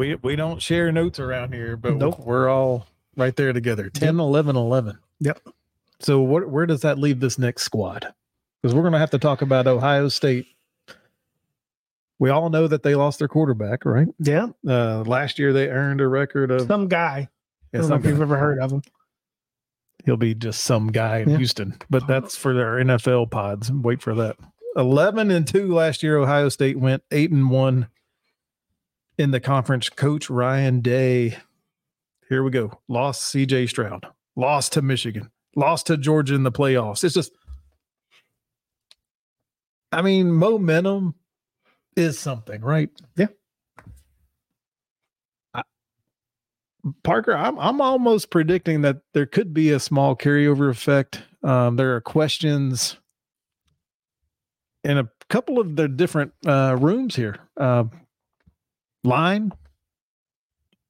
We 0.00 0.14
we 0.14 0.34
don't 0.34 0.62
share 0.62 0.90
notes 0.90 1.20
around 1.20 1.52
here, 1.52 1.76
but 1.76 1.96
Nope. 1.96 2.20
we're 2.20 2.48
all 2.48 2.86
right 3.18 3.36
there 3.36 3.52
together. 3.52 3.90
10, 3.90 4.18
11, 4.18 4.56
11. 4.56 4.98
Yep. 5.20 5.40
So 6.00 6.20
what 6.22 6.48
where 6.48 6.64
does 6.64 6.80
that 6.80 6.98
leave 6.98 7.20
this 7.20 7.38
next 7.38 7.64
squad? 7.64 8.06
Because 8.62 8.74
we're 8.74 8.80
going 8.80 8.94
to 8.94 8.98
have 8.98 9.10
to 9.10 9.18
talk 9.18 9.42
about 9.42 9.66
Ohio 9.66 10.08
State. 10.08 10.46
We 12.18 12.30
all 12.30 12.48
know 12.48 12.66
that 12.66 12.82
they 12.82 12.94
lost 12.94 13.18
their 13.18 13.28
quarterback, 13.28 13.84
right? 13.84 14.08
Yeah. 14.18 14.48
Uh, 14.66 15.02
last 15.02 15.38
year 15.38 15.52
they 15.52 15.68
earned 15.68 16.00
a 16.00 16.08
record 16.08 16.50
of 16.50 16.62
Some 16.66 16.88
guy. 16.88 17.28
I 17.74 17.76
yeah, 17.76 17.80
don't 17.80 17.82
know 17.82 17.88
some 17.96 17.98
if 18.00 18.06
you've 18.06 18.22
ever 18.22 18.38
heard 18.38 18.58
of 18.58 18.72
him. 18.72 18.82
he'll 20.06 20.16
be 20.16 20.34
just 20.34 20.64
some 20.64 20.88
guy 20.92 21.18
in 21.18 21.28
Yeah. 21.28 21.36
Houston, 21.36 21.76
but 21.90 22.06
that's 22.06 22.36
for 22.36 22.54
their 22.54 22.76
NFL 22.82 23.30
pods. 23.30 23.70
Wait 23.70 24.00
for 24.00 24.14
that. 24.14 24.36
11 24.76 25.30
and 25.30 25.46
2 25.46 25.74
last 25.74 26.02
year 26.02 26.16
Ohio 26.16 26.48
State 26.48 26.78
went 26.78 27.02
8 27.10 27.30
and 27.32 27.50
1 27.50 27.86
in 29.20 29.30
the 29.30 29.40
conference. 29.40 29.88
Coach 29.90 30.30
Ryan 30.30 30.80
Day. 30.80 31.36
Here 32.28 32.42
we 32.42 32.50
go. 32.50 32.80
Lost 32.88 33.34
CJ 33.34 33.68
Stroud. 33.68 34.06
Lost 34.34 34.72
to 34.72 34.82
Michigan. 34.82 35.30
Lost 35.54 35.86
to 35.88 35.96
Georgia 35.96 36.34
in 36.34 36.42
the 36.42 36.52
playoffs. 36.52 37.04
It's 37.04 37.14
just 37.14 37.32
I 39.92 40.02
mean, 40.02 40.30
momentum 40.32 41.14
is 41.96 42.18
something, 42.18 42.60
right? 42.62 42.88
Yeah. 43.16 43.26
I- 45.52 45.64
Parker, 47.02 47.36
I'm 47.36 47.58
I'm 47.58 47.80
almost 47.80 48.30
predicting 48.30 48.82
that 48.82 49.02
there 49.12 49.26
could 49.26 49.52
be 49.52 49.70
a 49.70 49.80
small 49.80 50.16
carryover 50.16 50.70
effect. 50.70 51.22
Um, 51.42 51.76
there 51.76 51.94
are 51.94 52.00
questions 52.00 52.96
in 54.84 54.96
a 54.96 55.10
couple 55.28 55.58
of 55.60 55.76
the 55.76 55.88
different 55.88 56.32
uh, 56.46 56.76
rooms 56.80 57.16
here. 57.16 57.36
Uh, 57.56 57.84
line, 59.04 59.52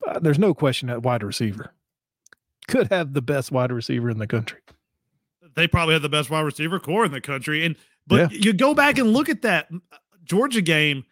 uh, 0.07 0.18
there's 0.18 0.38
no 0.38 0.55
question 0.55 0.88
that 0.88 1.03
wide 1.03 1.23
receiver. 1.23 1.73
Could 2.68 2.88
have 2.92 3.12
the 3.12 3.23
best 3.23 3.51
wide 3.51 3.73
receiver 3.73 4.11
in 4.11 4.18
the 4.18 4.27
country. 4.27 4.61
They 5.57 5.66
probably 5.66 5.94
have 5.94 6.03
the 6.03 6.09
best 6.09 6.31
wide 6.31 6.42
receiver 6.42 6.79
corps 6.79 7.05
in 7.05 7.12
the 7.12 7.20
country. 7.20 7.64
And 7.64 7.77
but 8.07 8.33
you 8.33 8.53
go 8.53 8.75
back 8.75 8.99
and 8.99 9.12
look 9.12 9.29
at 9.29 9.42
that 9.42 9.68
uh, 9.73 9.96
Georgia 10.25 10.62
game. 10.62 11.05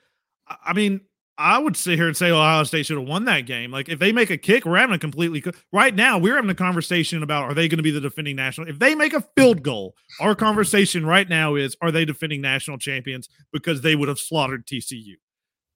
I- 0.46 0.72
mean, 0.72 1.00
I 1.40 1.58
would 1.58 1.76
sit 1.76 1.96
here 1.96 2.08
and 2.08 2.16
say 2.16 2.30
Ohio 2.32 2.64
State 2.64 2.86
should 2.86 2.98
have 2.98 3.06
won 3.06 3.24
that 3.26 3.42
game. 3.42 3.70
Like 3.70 3.88
if 3.88 4.00
they 4.00 4.10
make 4.10 4.30
a 4.30 4.36
kick, 4.36 4.64
we're 4.64 4.76
having 4.78 4.96
a 4.96 4.98
completely 4.98 5.40
co- 5.40 5.52
right 5.72 5.94
now. 5.94 6.18
We're 6.18 6.34
having 6.34 6.50
a 6.50 6.54
conversation 6.54 7.22
about 7.22 7.44
are 7.44 7.54
they 7.54 7.68
going 7.68 7.76
to 7.76 7.82
be 7.82 7.92
the 7.92 8.00
defending 8.00 8.34
national? 8.34 8.68
If 8.68 8.80
they 8.80 8.96
make 8.96 9.12
a 9.12 9.20
field 9.36 9.62
goal, 9.62 9.94
our 10.20 10.34
conversation 10.34 11.06
right 11.06 11.28
now 11.28 11.54
is 11.54 11.76
are 11.80 11.92
they 11.92 12.04
defending 12.04 12.40
national 12.40 12.78
champions 12.78 13.28
because 13.52 13.82
they 13.82 13.94
would 13.94 14.08
have 14.08 14.18
slaughtered 14.18 14.66
TCU. 14.66 15.14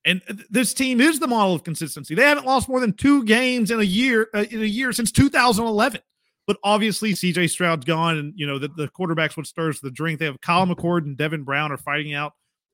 And 0.04 0.20
this 0.50 0.74
team 0.74 1.00
is 1.00 1.20
the 1.20 1.28
model 1.28 1.54
of 1.54 1.62
consistency. 1.62 2.14
They 2.14 2.24
haven't 2.24 2.46
lost 2.46 2.68
more 2.68 2.80
than 2.80 2.92
two 2.92 3.24
games 3.24 3.70
in 3.70 3.78
a 3.78 3.84
year 3.84 4.28
uh, 4.34 4.44
in 4.50 4.62
a 4.62 4.66
year 4.66 4.92
since 4.92 5.12
2011. 5.12 6.00
But 6.46 6.56
obviously, 6.64 7.12
CJ 7.12 7.50
Stroud's 7.50 7.84
gone, 7.84 8.18
and 8.18 8.32
you 8.36 8.46
know 8.46 8.58
the, 8.58 8.68
the 8.68 8.88
quarterbacks 8.88 9.36
what 9.36 9.46
stirs 9.46 9.80
the 9.80 9.92
drink. 9.92 10.18
They 10.18 10.24
have 10.24 10.40
Kyle 10.40 10.66
McCord 10.66 11.04
and 11.04 11.16
Devin 11.16 11.44
Brown 11.44 11.70
are 11.70 11.76
fighting 11.76 12.14
out 12.14 12.32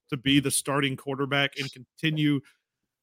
to 0.09 0.17
be 0.17 0.41
the 0.41 0.51
starting 0.51 0.97
quarterback 0.97 1.53
and 1.59 1.71
continue 1.71 2.41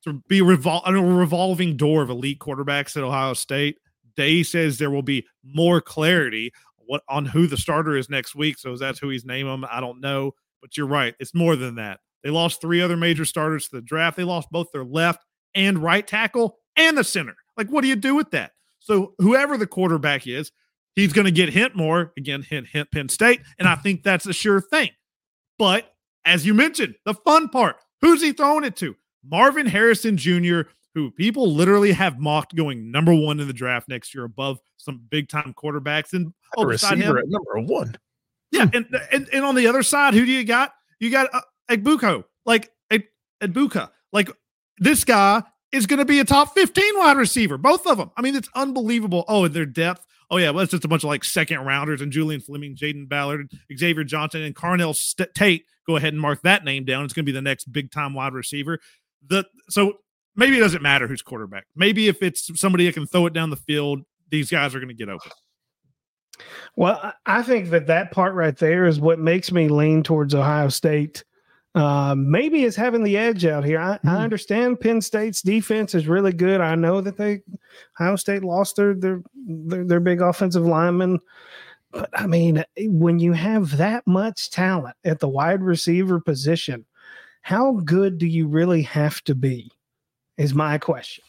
to 0.03 0.23
be 0.27 0.39
revol- 0.39 0.81
a 0.85 0.93
revolving 0.93 1.77
door 1.77 2.01
of 2.01 2.09
elite 2.09 2.39
quarterbacks 2.39 2.97
at 2.97 3.03
Ohio 3.03 3.33
State. 3.33 3.77
Day 4.15 4.43
says 4.43 4.77
there 4.77 4.89
will 4.89 5.03
be 5.03 5.25
more 5.43 5.81
clarity 5.81 6.51
what 6.87 7.03
on 7.09 7.25
who 7.25 7.47
the 7.47 7.57
starter 7.57 7.97
is 7.97 8.09
next 8.09 8.35
week. 8.35 8.57
So 8.57 8.75
that's 8.75 8.99
who 8.99 9.09
he's 9.09 9.23
them. 9.23 9.65
I 9.69 9.79
don't 9.79 10.01
know, 10.01 10.31
but 10.61 10.77
you're 10.77 10.87
right. 10.87 11.15
It's 11.19 11.33
more 11.33 11.55
than 11.55 11.75
that. 11.75 11.99
They 12.25 12.31
lost 12.31 12.59
three 12.59 12.81
other 12.81 12.97
major 12.97 13.23
starters 13.23 13.67
to 13.67 13.75
the 13.75 13.81
draft. 13.83 14.17
They 14.17 14.23
lost 14.23 14.49
both 14.49 14.71
their 14.73 14.83
left 14.83 15.23
and 15.53 15.77
right 15.77 16.05
tackle 16.05 16.57
and 16.75 16.97
the 16.97 17.03
center. 17.03 17.35
Like, 17.55 17.69
what 17.69 17.81
do 17.81 17.87
you 17.87 17.95
do 17.95 18.15
with 18.15 18.31
that? 18.31 18.53
So 18.79 19.13
whoever 19.19 19.57
the 19.57 19.67
quarterback 19.67 20.25
is, 20.25 20.51
he's 20.95 21.13
going 21.13 21.25
to 21.25 21.31
get 21.31 21.49
hint 21.49 21.75
more. 21.75 22.13
Again, 22.17 22.41
hint, 22.41 22.67
hint, 22.67 22.91
Penn 22.91 23.09
State. 23.09 23.41
And 23.59 23.67
I 23.67 23.75
think 23.75 24.01
that's 24.01 24.25
a 24.25 24.33
sure 24.33 24.59
thing. 24.59 24.89
But 25.59 25.93
as 26.25 26.47
you 26.47 26.55
mentioned, 26.55 26.95
the 27.05 27.13
fun 27.13 27.47
part, 27.47 27.75
who's 28.01 28.23
he 28.23 28.33
throwing 28.33 28.63
it 28.63 28.75
to? 28.77 28.95
Marvin 29.23 29.67
Harrison 29.67 30.17
Jr., 30.17 30.61
who 30.95 31.11
people 31.11 31.53
literally 31.53 31.91
have 31.91 32.17
mocked 32.17 32.55
going 32.55 32.89
number 32.89 33.13
one 33.13 33.39
in 33.39 33.45
the 33.45 33.53
draft 33.53 33.87
next 33.87 34.15
year 34.15 34.23
above 34.23 34.57
some 34.77 34.99
big 35.11 35.29
time 35.29 35.53
quarterbacks. 35.55 36.13
And 36.13 36.33
oh, 36.57 36.67
beside 36.67 36.97
him, 36.97 37.13
receiver 37.13 37.19
at 37.19 37.25
number 37.27 37.71
one. 37.71 37.95
yeah, 38.51 38.67
and, 38.73 38.87
and 39.11 39.29
and 39.31 39.45
on 39.45 39.53
the 39.53 39.67
other 39.67 39.83
side, 39.83 40.15
who 40.15 40.25
do 40.25 40.31
you 40.31 40.43
got? 40.43 40.71
You 40.99 41.11
got 41.11 41.33
uh, 41.33 41.41
Egbuka, 41.69 42.23
like 42.45 42.71
Ed, 42.91 43.03
Edbuka. 43.41 43.89
Like 44.11 44.29
this 44.77 45.03
guy 45.03 45.43
is 45.71 45.85
going 45.85 45.99
to 45.99 46.05
be 46.05 46.19
a 46.19 46.25
top 46.25 46.53
15 46.53 46.97
wide 46.97 47.17
receiver. 47.17 47.57
Both 47.57 47.85
of 47.87 47.97
them. 47.97 48.11
I 48.17 48.21
mean, 48.21 48.35
it's 48.35 48.49
unbelievable. 48.55 49.25
Oh, 49.27 49.45
and 49.45 49.53
their 49.53 49.65
depth. 49.65 50.05
Oh, 50.31 50.37
yeah. 50.37 50.49
Well, 50.49 50.63
it's 50.63 50.71
just 50.71 50.85
a 50.85 50.87
bunch 50.87 51.03
of 51.03 51.09
like 51.09 51.23
second 51.23 51.59
rounders 51.65 52.01
and 52.01 52.11
Julian 52.11 52.41
Fleming, 52.41 52.75
Jayden 52.75 53.07
Ballard, 53.07 53.51
Xavier 53.75 54.03
Johnson, 54.03 54.41
and 54.41 54.55
Carnell 54.55 54.95
St- 54.95 55.33
Tate. 55.35 55.65
Go 55.85 55.97
ahead 55.97 56.13
and 56.13 56.21
mark 56.21 56.41
that 56.41 56.65
name 56.65 56.83
down. 56.85 57.03
It's 57.05 57.13
going 57.13 57.25
to 57.25 57.31
be 57.31 57.35
the 57.35 57.41
next 57.41 57.71
big 57.71 57.91
time 57.91 58.13
wide 58.13 58.33
receiver. 58.33 58.79
The 59.27 59.45
So 59.69 59.99
maybe 60.35 60.57
it 60.57 60.61
doesn't 60.61 60.81
matter 60.81 61.07
who's 61.07 61.21
quarterback. 61.21 61.65
Maybe 61.75 62.07
if 62.07 62.23
it's 62.23 62.59
somebody 62.59 62.85
that 62.85 62.93
can 62.93 63.05
throw 63.05 63.27
it 63.27 63.33
down 63.33 63.49
the 63.51 63.55
field, 63.55 64.01
these 64.31 64.49
guys 64.49 64.73
are 64.73 64.79
going 64.79 64.89
to 64.89 64.95
get 64.95 65.09
open. 65.09 65.31
Well, 66.75 67.13
I 67.25 67.43
think 67.43 67.69
that 67.69 67.87
that 67.87 68.11
part 68.11 68.33
right 68.33 68.57
there 68.57 68.85
is 68.85 68.99
what 68.99 69.19
makes 69.19 69.51
me 69.51 69.67
lean 69.67 70.03
towards 70.03 70.33
Ohio 70.33 70.69
State. 70.69 71.23
Uh, 71.75 72.15
maybe 72.17 72.63
is 72.63 72.75
having 72.75 73.03
the 73.03 73.17
edge 73.17 73.45
out 73.45 73.65
here. 73.65 73.79
I, 73.79 73.97
mm. 73.97 74.09
I, 74.09 74.23
understand 74.23 74.79
Penn 74.79 75.01
State's 75.01 75.41
defense 75.41 75.93
is 75.93 76.07
really 76.07 76.31
good. 76.31 76.61
I 76.61 76.73
know 76.75 77.01
that 77.01 77.17
they 77.17 77.41
Ohio 77.99 78.15
State 78.15 78.43
lost 78.43 78.77
their 78.77 78.93
their 78.93 79.21
their, 79.35 79.83
their 79.83 79.99
big 79.99 80.21
offensive 80.21 80.65
lineman, 80.65 81.19
but 81.91 82.09
I 82.13 82.27
mean, 82.27 82.63
when 82.77 83.19
you 83.19 83.33
have 83.33 83.75
that 83.77 84.07
much 84.07 84.51
talent 84.51 84.95
at 85.03 85.19
the 85.19 85.27
wide 85.27 85.61
receiver 85.61 86.21
position, 86.21 86.85
how 87.41 87.73
good 87.83 88.19
do 88.19 88.25
you 88.25 88.47
really 88.47 88.83
have 88.83 89.21
to 89.25 89.35
be? 89.35 89.69
Is 90.37 90.53
my 90.53 90.77
question. 90.77 91.25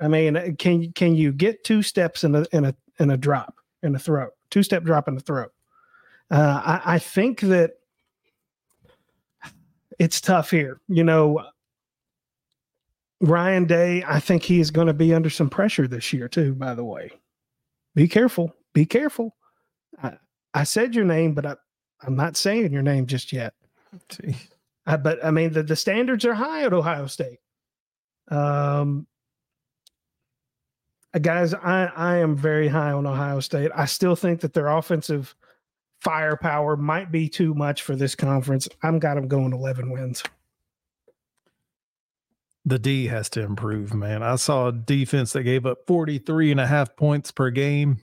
I 0.00 0.08
mean, 0.08 0.56
can 0.56 0.92
can 0.92 1.14
you 1.14 1.32
get 1.32 1.64
two 1.64 1.82
steps 1.82 2.24
in 2.24 2.34
a 2.34 2.44
in 2.52 2.66
a 2.66 2.74
in 2.98 3.10
a 3.10 3.16
drop 3.16 3.54
in 3.82 3.94
a 3.94 3.98
throw? 3.98 4.28
two 4.50 4.62
step 4.62 4.84
drop 4.84 5.08
in 5.08 5.14
the 5.14 5.20
throat. 5.20 5.52
Uh, 6.30 6.60
I, 6.64 6.94
I 6.94 6.98
think 6.98 7.40
that 7.40 7.72
it's 9.98 10.20
tough 10.20 10.50
here. 10.50 10.80
You 10.88 11.04
know, 11.04 11.44
Ryan 13.20 13.64
Day, 13.64 14.04
I 14.06 14.20
think 14.20 14.42
he 14.42 14.60
is 14.60 14.70
going 14.70 14.86
to 14.86 14.94
be 14.94 15.12
under 15.12 15.30
some 15.30 15.50
pressure 15.50 15.88
this 15.88 16.12
year, 16.12 16.28
too, 16.28 16.54
by 16.54 16.74
the 16.74 16.84
way. 16.84 17.10
Be 17.94 18.06
careful. 18.06 18.54
Be 18.74 18.86
careful. 18.86 19.34
I, 20.02 20.12
I 20.54 20.64
said 20.64 20.94
your 20.94 21.04
name, 21.04 21.34
but 21.34 21.46
I, 21.46 21.56
I'm 22.02 22.14
not 22.14 22.36
saying 22.36 22.72
your 22.72 22.82
name 22.82 23.06
just 23.06 23.32
yet. 23.32 23.54
I, 24.86 24.96
but 24.96 25.24
I 25.24 25.30
mean, 25.30 25.52
the, 25.52 25.62
the 25.62 25.76
standards 25.76 26.24
are 26.24 26.34
high 26.34 26.62
at 26.62 26.72
Ohio 26.72 27.06
State. 27.06 27.38
Um, 28.30 29.06
guys, 31.20 31.54
I, 31.54 31.90
I 31.96 32.16
am 32.18 32.36
very 32.36 32.68
high 32.68 32.92
on 32.92 33.06
Ohio 33.06 33.40
State. 33.40 33.72
I 33.74 33.86
still 33.86 34.14
think 34.14 34.40
that 34.40 34.52
their 34.52 34.68
offensive 34.68 35.34
firepower 36.00 36.76
might 36.76 37.10
be 37.10 37.28
too 37.28 37.54
much 37.54 37.82
for 37.82 37.96
this 37.96 38.14
conference. 38.14 38.68
I'm 38.82 38.98
got 38.98 39.14
them 39.14 39.28
going 39.28 39.52
11 39.52 39.90
wins. 39.90 40.22
The 42.64 42.78
D 42.78 43.06
has 43.06 43.30
to 43.30 43.42
improve, 43.42 43.94
man. 43.94 44.22
I 44.22 44.36
saw 44.36 44.68
a 44.68 44.72
defense 44.72 45.32
that 45.32 45.44
gave 45.44 45.64
up 45.64 45.86
43 45.86 46.50
and 46.50 46.60
a 46.60 46.66
half 46.66 46.96
points 46.96 47.30
per 47.30 47.50
game 47.50 48.00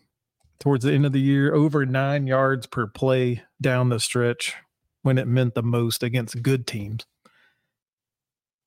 towards 0.60 0.86
the 0.86 0.94
end 0.94 1.06
of 1.06 1.12
the 1.12 1.22
year, 1.22 1.54
over 1.54 1.86
nine 1.86 2.26
yards 2.26 2.66
per 2.66 2.88
play 2.88 3.44
down 3.62 3.90
the 3.90 4.00
stretch 4.00 4.56
when 5.04 5.18
it 5.18 5.28
meant 5.28 5.54
the 5.54 5.62
most 5.62 6.02
against 6.02 6.42
good 6.42 6.66
teams. 6.66 7.06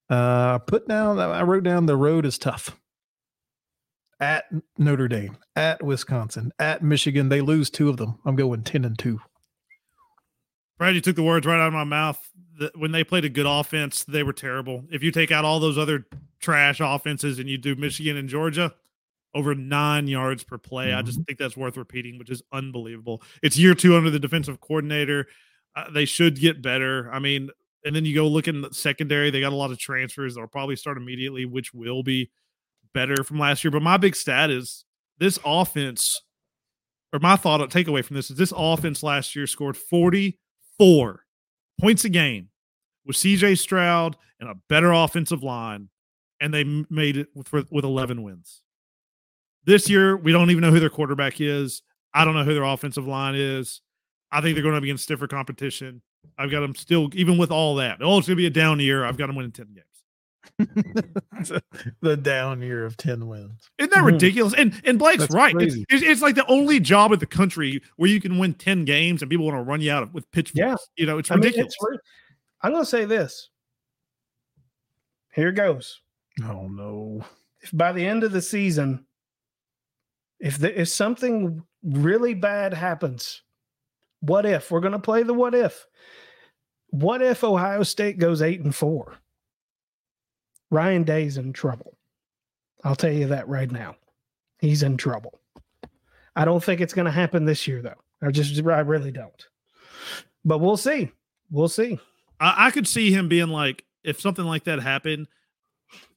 Uh, 0.08 0.58
put 0.58 0.86
down, 0.86 1.18
I 1.18 1.42
wrote 1.42 1.64
down 1.64 1.86
the 1.86 1.96
road 1.96 2.24
is 2.24 2.38
tough 2.38 2.78
at 4.20 4.46
Notre 4.76 5.08
Dame, 5.08 5.36
at 5.56 5.82
Wisconsin, 5.82 6.52
at 6.58 6.82
Michigan. 6.82 7.28
They 7.28 7.40
lose 7.40 7.70
two 7.70 7.88
of 7.88 7.96
them. 7.96 8.18
I'm 8.24 8.36
going 8.36 8.62
10 8.62 8.84
and 8.84 8.98
2. 8.98 9.20
Brad, 10.78 10.94
you 10.94 11.00
took 11.00 11.16
the 11.16 11.22
words 11.22 11.46
right 11.46 11.60
out 11.60 11.68
of 11.68 11.72
my 11.72 11.84
mouth. 11.84 12.20
When 12.74 12.92
they 12.92 13.04
played 13.04 13.24
a 13.24 13.28
good 13.28 13.46
offense, 13.46 14.04
they 14.04 14.22
were 14.22 14.32
terrible. 14.32 14.84
If 14.90 15.02
you 15.02 15.10
take 15.10 15.30
out 15.30 15.44
all 15.44 15.60
those 15.60 15.78
other 15.78 16.06
trash 16.40 16.80
offenses 16.80 17.38
and 17.38 17.48
you 17.48 17.58
do 17.58 17.76
Michigan 17.76 18.16
and 18.16 18.28
Georgia, 18.28 18.74
over 19.34 19.54
nine 19.54 20.08
yards 20.08 20.42
per 20.42 20.58
play. 20.58 20.88
Mm-hmm. 20.88 20.98
I 20.98 21.02
just 21.02 21.18
mm-hmm. 21.18 21.24
think 21.24 21.38
that's 21.38 21.56
worth 21.56 21.76
repeating, 21.76 22.18
which 22.18 22.30
is 22.30 22.42
unbelievable. 22.52 23.22
It's 23.42 23.58
year 23.58 23.74
two 23.74 23.96
under 23.96 24.10
the 24.10 24.18
defensive 24.18 24.60
coordinator. 24.60 25.26
Uh, 25.76 25.90
they 25.90 26.04
should 26.04 26.40
get 26.40 26.62
better. 26.62 27.10
I 27.12 27.18
mean, 27.18 27.50
and 27.84 27.94
then 27.94 28.04
you 28.04 28.14
go 28.14 28.26
look 28.26 28.48
in 28.48 28.62
the 28.62 28.72
secondary, 28.72 29.30
they 29.30 29.40
got 29.40 29.52
a 29.52 29.56
lot 29.56 29.70
of 29.70 29.78
transfers. 29.78 30.34
They'll 30.34 30.46
probably 30.46 30.76
start 30.76 30.96
immediately, 30.96 31.44
which 31.44 31.72
will 31.72 32.02
be 32.02 32.30
better 32.92 33.22
from 33.24 33.38
last 33.38 33.64
year. 33.64 33.70
But 33.70 33.82
my 33.82 33.96
big 33.96 34.16
stat 34.16 34.50
is 34.50 34.84
this 35.18 35.38
offense, 35.44 36.20
or 37.12 37.18
my 37.18 37.36
thought 37.36 37.60
takeaway 37.70 38.04
from 38.04 38.16
this 38.16 38.30
is 38.30 38.36
this 38.36 38.52
offense 38.56 39.02
last 39.02 39.34
year 39.34 39.46
scored 39.46 39.76
44 39.76 41.24
points 41.80 42.04
a 42.04 42.08
game 42.08 42.48
with 43.04 43.16
CJ 43.16 43.58
Stroud 43.58 44.16
and 44.40 44.48
a 44.48 44.54
better 44.68 44.92
offensive 44.92 45.42
line, 45.42 45.88
and 46.40 46.52
they 46.52 46.64
made 46.90 47.16
it 47.16 47.28
with, 47.34 47.70
with 47.70 47.84
11 47.84 48.22
wins. 48.22 48.62
This 49.64 49.90
year, 49.90 50.16
we 50.16 50.32
don't 50.32 50.50
even 50.50 50.62
know 50.62 50.70
who 50.70 50.80
their 50.80 50.90
quarterback 50.90 51.40
is. 51.40 51.82
I 52.14 52.24
don't 52.24 52.34
know 52.34 52.44
who 52.44 52.54
their 52.54 52.64
offensive 52.64 53.06
line 53.06 53.34
is. 53.34 53.80
I 54.30 54.40
think 54.40 54.54
they're 54.54 54.62
going 54.62 54.74
to 54.74 54.80
be 54.80 54.90
in 54.90 54.98
stiffer 54.98 55.26
competition. 55.26 56.02
I've 56.36 56.50
got 56.50 56.60
them 56.60 56.74
still, 56.74 57.08
even 57.14 57.38
with 57.38 57.50
all 57.50 57.74
that. 57.76 57.98
Oh, 58.00 58.18
it's 58.18 58.28
going 58.28 58.36
to 58.36 58.42
be 58.42 58.46
a 58.46 58.50
down 58.50 58.80
year. 58.80 59.04
I've 59.04 59.16
got 59.16 59.26
them 59.26 59.36
winning 59.36 59.52
10 59.52 59.66
games. 59.74 59.84
the 62.00 62.16
down 62.16 62.62
year 62.62 62.84
of 62.84 62.96
10 62.96 63.26
wins. 63.28 63.70
Isn't 63.78 63.92
that 63.92 64.04
ridiculous? 64.04 64.54
And 64.54 64.80
and 64.84 64.98
Blake's 64.98 65.20
That's 65.20 65.34
right. 65.34 65.54
It's, 65.58 65.76
it's, 65.88 66.02
it's, 66.02 66.22
like 66.22 66.34
the 66.34 66.46
only 66.46 66.80
job 66.80 67.12
in 67.12 67.18
the 67.18 67.26
country 67.26 67.82
where 67.96 68.10
you 68.10 68.20
can 68.20 68.38
win 68.38 68.54
10 68.54 68.84
games 68.84 69.22
and 69.22 69.30
people 69.30 69.46
want 69.46 69.56
to 69.58 69.62
run 69.62 69.80
you 69.80 69.92
out 69.92 70.12
with 70.12 70.30
pitchforks. 70.32 70.58
Yeah. 70.58 70.76
You 70.96 71.06
know, 71.06 71.18
it's 71.18 71.30
ridiculous. 71.30 71.74
I 71.80 71.84
mean, 71.90 71.94
it's, 71.94 72.04
I'm 72.62 72.72
going 72.72 72.82
to 72.84 72.90
say 72.90 73.04
this. 73.04 73.50
Here 75.34 75.52
goes. 75.52 76.00
Oh, 76.44 76.68
no. 76.68 77.24
If 77.60 77.70
by 77.72 77.92
the 77.92 78.06
end 78.06 78.24
of 78.24 78.32
the 78.32 78.42
season, 78.42 79.04
if, 80.40 80.58
the, 80.58 80.80
if 80.80 80.88
something 80.88 81.62
really 81.82 82.34
bad 82.34 82.74
happens, 82.74 83.42
what 84.20 84.46
if? 84.46 84.70
We're 84.70 84.80
going 84.80 84.92
to 84.92 84.98
play 84.98 85.22
the 85.22 85.34
what 85.34 85.54
if. 85.54 85.86
What 86.90 87.22
if 87.22 87.44
Ohio 87.44 87.82
State 87.82 88.18
goes 88.18 88.42
eight 88.42 88.60
and 88.60 88.74
four? 88.74 89.18
Ryan 90.70 91.04
Day's 91.04 91.36
in 91.36 91.52
trouble. 91.52 91.96
I'll 92.84 92.96
tell 92.96 93.12
you 93.12 93.28
that 93.28 93.48
right 93.48 93.70
now. 93.70 93.96
He's 94.60 94.82
in 94.82 94.96
trouble. 94.96 95.40
I 96.36 96.44
don't 96.44 96.62
think 96.62 96.80
it's 96.80 96.94
going 96.94 97.06
to 97.06 97.10
happen 97.10 97.44
this 97.44 97.66
year, 97.66 97.82
though. 97.82 98.00
I 98.22 98.30
just, 98.30 98.56
I 98.66 98.80
really 98.80 99.10
don't. 99.10 99.46
But 100.44 100.58
we'll 100.58 100.76
see. 100.76 101.10
We'll 101.50 101.68
see. 101.68 101.98
I, 102.40 102.66
I 102.66 102.70
could 102.70 102.86
see 102.86 103.12
him 103.12 103.28
being 103.28 103.48
like, 103.48 103.84
if 104.04 104.20
something 104.20 104.44
like 104.44 104.64
that 104.64 104.80
happened, 104.80 105.26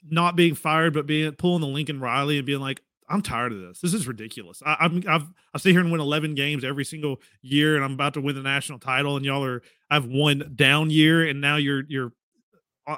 not 0.09 0.35
being 0.35 0.55
fired, 0.55 0.93
but 0.93 1.07
being 1.07 1.31
pulling 1.33 1.61
the 1.61 1.67
Lincoln 1.67 1.99
Riley 1.99 2.37
and 2.37 2.45
being 2.45 2.59
like, 2.59 2.81
I'm 3.09 3.21
tired 3.21 3.51
of 3.51 3.59
this. 3.59 3.81
This 3.81 3.93
is 3.93 4.07
ridiculous. 4.07 4.61
I, 4.65 4.77
I'm 4.79 5.03
I've 5.07 5.27
I 5.53 5.57
sit 5.57 5.71
here 5.71 5.81
and 5.81 5.91
win 5.91 5.99
11 5.99 6.33
games 6.33 6.63
every 6.63 6.85
single 6.85 7.19
year, 7.41 7.75
and 7.75 7.83
I'm 7.83 7.93
about 7.93 8.13
to 8.13 8.21
win 8.21 8.35
the 8.35 8.41
national 8.41 8.79
title, 8.79 9.17
and 9.17 9.25
y'all 9.25 9.43
are 9.43 9.61
I've 9.89 10.05
won 10.05 10.53
down 10.55 10.89
year, 10.89 11.27
and 11.27 11.41
now 11.41 11.57
you're 11.57 11.83
you're 11.89 12.13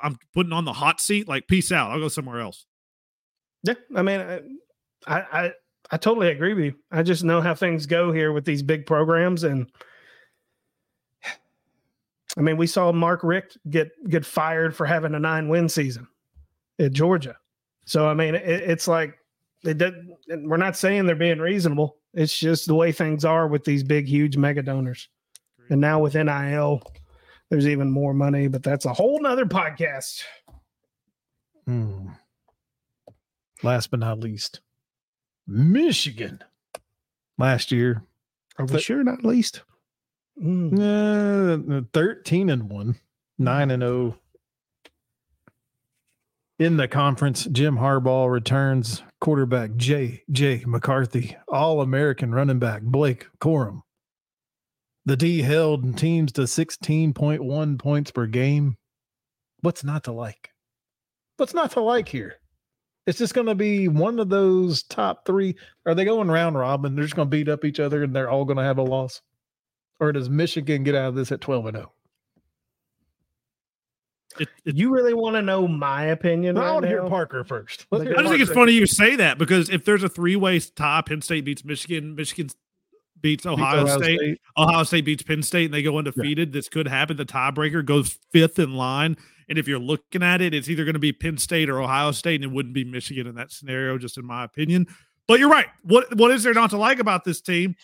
I'm 0.02 0.18
putting 0.34 0.54
on 0.54 0.66
the 0.66 0.74
hot 0.74 1.02
seat. 1.02 1.28
Like, 1.28 1.48
peace 1.48 1.72
out. 1.72 1.92
I'll 1.92 2.00
go 2.00 2.08
somewhere 2.08 2.40
else. 2.40 2.66
Yeah, 3.64 3.76
I 3.96 4.02
mean, 4.02 4.20
uh, 4.20 4.40
I, 5.08 5.20
I 5.20 5.52
I 5.92 5.98
totally 5.98 6.30
agree 6.30 6.54
with 6.54 6.66
you. 6.66 6.76
I 6.92 7.04
just 7.04 7.24
know 7.24 7.42
how 7.42 7.54
things 7.54 7.86
go 7.86 8.12
here 8.12 8.32
with 8.32 8.46
these 8.46 8.62
big 8.62 8.86
programs, 8.86 9.44
and 9.44 9.68
I 12.38 12.42
mean, 12.42 12.58
we 12.58 12.68
saw 12.68 12.92
Mark 12.92 13.24
Richt 13.24 13.58
get 13.70 13.92
get 14.10 14.26
fired 14.26 14.76
for 14.76 14.86
having 14.86 15.14
a 15.16 15.20
nine 15.20 15.50
win 15.50 15.70
season 15.70 16.08
at 16.80 16.94
Georgia. 16.94 17.38
So 17.86 18.08
I 18.08 18.14
mean, 18.14 18.36
it, 18.36 18.44
it's 18.44 18.88
like 18.88 19.18
it 19.64 19.78
did, 19.78 19.94
we're 20.28 20.58
not 20.58 20.76
saying 20.76 21.06
they're 21.06 21.16
being 21.16 21.40
reasonable. 21.40 21.98
It's 22.14 22.38
just 22.38 22.68
the 22.68 22.76
way 22.76 22.92
things 22.92 23.24
are 23.26 23.48
with 23.48 23.64
these 23.64 23.84
big, 23.84 24.08
huge 24.08 24.36
mega 24.36 24.62
donors, 24.62 25.10
and 25.70 25.80
now 25.80 26.00
with 26.00 26.16
NIL, 26.16 26.82
there's 27.54 27.68
even 27.68 27.92
more 27.92 28.16
money, 28.16 28.48
but 28.48 28.64
that's 28.64 28.86
a 28.86 28.94
whole 28.94 29.22
nother 29.22 29.46
podcast. 29.46 30.24
Hmm. 31.68 32.08
Last 33.62 33.92
but 33.92 34.00
not 34.00 34.20
least, 34.20 34.62
Michigan. 35.46 36.44
Last 37.38 37.72
year. 37.72 38.02
Are 38.58 38.66
we 38.66 38.72
th- 38.72 38.84
sure 38.84 39.04
not 39.04 39.24
least? 39.24 39.62
Mm. 40.42 41.84
Uh, 41.84 41.86
13 41.94 42.50
and 42.50 42.72
1, 42.72 42.96
9 43.38 43.72
and 43.72 43.84
0. 43.84 44.18
In 46.58 46.78
the 46.78 46.88
conference, 46.88 47.46
Jim 47.46 47.78
Harbaugh 47.78 48.32
returns 48.32 49.04
quarterback 49.22 49.76
J. 49.76 50.24
J. 50.32 50.64
McCarthy, 50.66 51.38
All 51.48 51.82
American 51.82 52.34
running 52.34 52.58
back 52.58 52.82
Blake 52.82 53.28
Corum, 53.40 53.84
the 55.06 55.18
D 55.18 55.42
held 55.42 55.98
teams 55.98 56.32
to 56.34 56.42
16.1 56.42 57.80
points 57.80 58.12
per 58.12 58.26
game. 58.26 58.78
What's 59.62 59.84
not 59.84 60.06
to 60.06 60.12
like? 60.12 60.52
What's 61.38 61.54
not 61.54 61.72
to 61.72 61.82
like 61.82 62.08
here? 62.08 62.36
It's 63.06 63.18
just 63.18 63.34
going 63.34 63.48
to 63.48 63.56
be 63.56 63.90
one 63.90 64.20
of 64.20 64.30
those 64.30 64.84
top 64.84 65.26
three. 65.26 65.56
Are 65.86 65.94
they 65.94 66.06
going 66.06 66.30
round 66.30 66.58
robin? 66.58 66.96
They're 66.96 67.04
just 67.04 67.16
going 67.16 67.28
to 67.28 67.36
beat 67.38 67.50
up 67.50 67.66
each 67.66 67.80
other 67.80 68.04
and 68.04 68.16
they're 68.16 68.30
all 68.30 68.46
going 68.46 68.58
to 68.58 68.64
have 68.64 68.78
a 68.78 68.84
loss? 68.84 69.22
Or 70.00 70.12
does 70.12 70.30
Michigan 70.30 70.84
get 70.84 70.96
out 70.96 71.10
of 71.10 71.16
this 71.16 71.32
at 71.32 71.42
12 71.42 71.66
and 71.68 71.78
0? 71.78 71.92
It, 74.40 74.48
it, 74.66 74.76
You 74.76 74.94
really 74.94 75.14
want 75.14 75.36
to 75.36 75.42
know 75.42 75.68
my 75.68 76.06
opinion? 76.06 76.58
I 76.58 76.72
want 76.72 76.84
to 76.84 76.90
hear? 76.90 77.08
Parker 77.08 77.44
first. 77.44 77.86
Let's 77.92 78.06
hear 78.06 78.14
I 78.14 78.22
just 78.22 78.30
think 78.30 78.42
it's 78.42 78.52
funny 78.52 78.72
you 78.72 78.88
say 78.88 79.16
that 79.18 79.38
because 79.38 79.70
if 79.70 79.86
there's 79.86 80.04
a 80.04 80.10
three 80.10 80.36
way 80.36 80.60
tie, 80.60 81.02
Penn 81.06 81.22
State 81.22 81.46
beats 81.46 81.64
Michigan, 81.64 82.16
Michigan 82.16 82.50
beats 83.24 83.48
Ohio, 83.48 83.88
State, 83.88 84.40
Ohio 84.56 84.84
State 84.84 85.06
beats 85.06 85.24
Penn 85.24 85.42
State, 85.42 85.66
and 85.66 85.74
they 85.74 85.82
go 85.82 85.98
undefeated. 85.98 86.54
This 86.54 86.70
could 86.70 86.88
happen. 86.88 87.18
The 87.18 87.26
tiebreaker 87.26 87.84
goes 87.84 88.20
fifth 88.32 88.60
in 88.60 88.76
line. 88.76 89.18
And 89.50 89.58
if 89.58 89.68
you're 89.68 89.80
looking 89.80 90.22
at 90.22 90.42
it, 90.42 90.54
it's 90.54 90.70
either 90.70 90.86
going 90.86 90.94
to 90.94 91.00
be 91.00 91.12
Penn 91.12 91.38
State 91.38 91.70
or 91.70 91.82
Ohio 91.82 92.12
State, 92.12 92.36
and 92.36 92.44
it 92.44 92.54
wouldn't 92.54 92.76
be 92.76 92.84
Michigan 92.84 93.26
in 93.26 93.36
that 93.36 93.52
scenario, 93.52 93.98
just 93.98 94.18
in 94.18 94.26
my 94.26 94.44
opinion. 94.44 94.86
But 95.28 95.40
you're 95.40 95.50
right. 95.50 95.68
What 95.82 96.16
what 96.16 96.32
is 96.32 96.44
there 96.44 96.54
not 96.54 96.70
to 96.72 96.78
like 96.78 97.00
about 97.00 97.24
this 97.24 97.42
team? 97.42 97.76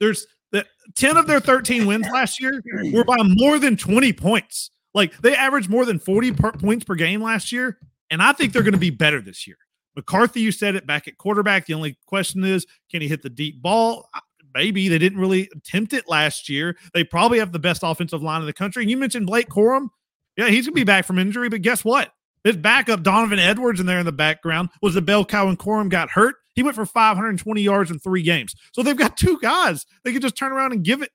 There's 0.00 0.26
the 0.50 0.64
10 0.94 1.16
of 1.16 1.26
their 1.26 1.40
13 1.40 1.84
wins 1.84 2.06
last 2.12 2.40
year 2.40 2.62
were 2.92 3.04
by 3.04 3.18
more 3.22 3.58
than 3.58 3.76
20 3.76 4.12
points. 4.12 4.70
Like 4.94 5.18
they 5.18 5.34
averaged 5.34 5.68
more 5.68 5.84
than 5.84 5.98
40 5.98 6.32
per, 6.32 6.52
points 6.52 6.84
per 6.84 6.94
game 6.94 7.20
last 7.20 7.50
year. 7.50 7.78
And 8.10 8.22
I 8.22 8.32
think 8.32 8.52
they're 8.52 8.62
going 8.62 8.72
to 8.72 8.78
be 8.78 8.90
better 8.90 9.20
this 9.20 9.46
year. 9.46 9.56
McCarthy, 9.96 10.40
you 10.40 10.52
said 10.52 10.74
it 10.74 10.86
back 10.86 11.06
at 11.08 11.18
quarterback. 11.18 11.66
The 11.66 11.74
only 11.74 11.96
question 12.06 12.44
is, 12.44 12.66
can 12.90 13.00
he 13.00 13.08
hit 13.08 13.22
the 13.22 13.30
deep 13.30 13.62
ball? 13.62 14.08
Uh, 14.14 14.20
Maybe 14.54 14.88
they 14.88 14.98
didn't 14.98 15.18
really 15.18 15.48
attempt 15.54 15.92
it 15.92 16.08
last 16.08 16.48
year. 16.48 16.76
They 16.92 17.04
probably 17.04 17.38
have 17.38 17.52
the 17.52 17.58
best 17.58 17.82
offensive 17.82 18.22
line 18.22 18.40
in 18.40 18.46
the 18.46 18.52
country. 18.52 18.86
You 18.86 18.96
mentioned 18.96 19.26
Blake 19.26 19.48
Corum. 19.48 19.88
Yeah, 20.36 20.48
he's 20.48 20.66
gonna 20.66 20.74
be 20.74 20.84
back 20.84 21.04
from 21.04 21.18
injury, 21.18 21.48
but 21.48 21.62
guess 21.62 21.84
what? 21.84 22.12
His 22.44 22.56
backup, 22.56 23.02
Donovan 23.02 23.38
Edwards, 23.38 23.80
in 23.80 23.86
there 23.86 23.98
in 23.98 24.06
the 24.06 24.12
background, 24.12 24.68
was 24.82 24.94
the 24.94 25.02
bell 25.02 25.24
cow 25.24 25.48
and 25.48 25.58
Corum 25.58 25.88
got 25.88 26.10
hurt. 26.10 26.36
He 26.54 26.62
went 26.62 26.76
for 26.76 26.86
520 26.86 27.62
yards 27.62 27.90
in 27.90 27.98
three 27.98 28.22
games. 28.22 28.54
So 28.72 28.82
they've 28.82 28.96
got 28.96 29.16
two 29.16 29.38
guys. 29.40 29.86
They 30.04 30.12
could 30.12 30.22
just 30.22 30.36
turn 30.36 30.52
around 30.52 30.72
and 30.72 30.84
give 30.84 31.02
it, 31.02 31.10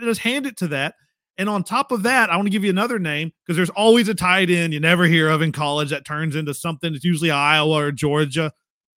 just 0.00 0.20
hand 0.20 0.46
it 0.46 0.56
to 0.58 0.68
that. 0.68 0.94
And 1.36 1.48
on 1.48 1.64
top 1.64 1.90
of 1.90 2.04
that, 2.04 2.30
I 2.30 2.36
want 2.36 2.46
to 2.46 2.50
give 2.50 2.64
you 2.64 2.70
another 2.70 2.98
name 2.98 3.32
because 3.44 3.56
there's 3.56 3.70
always 3.70 4.08
a 4.08 4.14
tight 4.14 4.50
end 4.50 4.72
you 4.72 4.80
never 4.80 5.04
hear 5.04 5.28
of 5.28 5.42
in 5.42 5.52
college 5.52 5.90
that 5.90 6.04
turns 6.04 6.36
into 6.36 6.54
something. 6.54 6.94
It's 6.94 7.04
usually 7.04 7.30
Iowa 7.30 7.86
or 7.86 7.92
Georgia. 7.92 8.52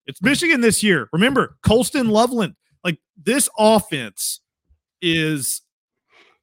It's 0.06 0.22
Michigan 0.22 0.62
this 0.62 0.84
year. 0.84 1.10
Remember, 1.12 1.58
Colston 1.64 2.10
Loveland. 2.10 2.56
Like 2.88 3.00
this 3.22 3.50
offense 3.60 4.40
is, 5.02 5.62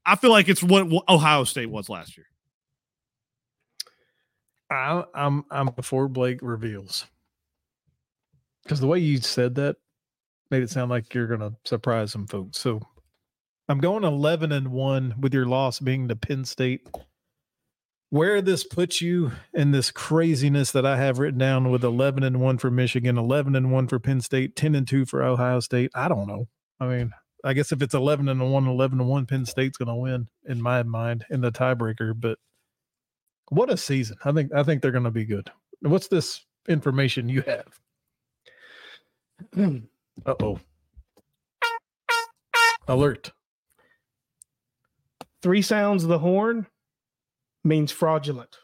I 0.05 0.15
feel 0.15 0.31
like 0.31 0.51
it's 0.51 0.63
what 0.63 0.87
Ohio 1.09 1.45
State 1.45 1.71
was 1.71 1.89
last 1.89 2.19
year. 2.19 2.27
I, 4.71 5.05
I'm 5.15 5.47
I'm 5.51 5.69
before 5.69 6.07
Blake 6.07 6.41
reveals 6.43 7.07
because 8.63 8.79
the 8.79 8.87
way 8.87 8.99
you 8.99 9.17
said 9.23 9.55
that 9.55 9.77
made 10.51 10.63
it 10.63 10.69
sound 10.69 10.91
like 10.91 11.15
you're 11.15 11.29
gonna 11.29 11.55
surprise 11.65 12.13
some 12.13 12.27
folks. 12.27 12.59
So 12.59 12.83
I'm 13.71 13.79
going 13.79 14.05
11 14.05 14.53
and 14.53 14.69
one 14.69 15.15
with 15.19 15.33
your 15.33 15.47
loss 15.47 15.81
being 15.81 16.09
to 16.09 16.17
Penn 16.17 16.45
State. 16.45 16.87
Where 18.11 18.41
this 18.41 18.65
puts 18.65 19.01
you 19.01 19.33
in 19.53 19.73
this 19.73 19.91
craziness 19.91 20.71
that 20.73 20.87
I 20.87 20.97
have 20.99 21.19
written 21.19 21.39
down 21.39 21.71
with 21.71 21.83
11 21.83 22.23
and 22.23 22.41
one 22.41 22.59
for 22.59 22.71
Michigan, 22.71 23.19
11 23.19 23.57
and 23.57 23.73
one 23.73 23.89
for 23.89 23.99
Penn 23.99 24.21
State, 24.21 24.55
10 24.55 24.75
and 24.77 24.87
two 24.87 25.05
for 25.05 25.23
Ohio 25.23 25.59
State. 25.61 25.91
I 25.95 26.07
don't 26.07 26.29
know. 26.29 26.47
I 26.79 26.87
mean, 26.87 27.13
I 27.45 27.53
guess 27.53 27.73
if 27.73 27.83
it's 27.83 27.95
11 27.95 28.29
and 28.29 28.53
one, 28.53 28.67
11 28.67 29.01
and 29.01 29.09
one, 29.09 29.27
Penn 29.27 29.45
State's 29.45 29.77
going 29.77 29.89
to 29.89 29.95
win 29.95 30.29
in 30.47 30.63
my 30.63 30.83
mind 30.83 31.27
in 31.29 31.41
the 31.43 31.53
tiebreaker. 31.53 32.13
But 32.19 32.39
what 33.51 33.71
a 33.71 33.77
season! 33.77 34.17
I 34.25 34.33
think 34.33 34.53
I 34.55 34.63
think 34.63 34.81
they're 34.81 34.91
going 34.91 35.05
to 35.05 35.11
be 35.11 35.27
good. 35.27 35.51
What's 35.81 36.09
this 36.09 36.45
information 36.69 37.29
you 37.29 37.43
have? 37.43 37.81
Uh 40.25 40.35
oh! 40.41 40.61
Alert! 42.87 43.33
Three 45.43 45.61
sounds 45.61 46.05
of 46.05 46.09
the 46.09 46.21
horn 46.21 46.69
means 47.65 47.91
fraudulent. 47.91 48.59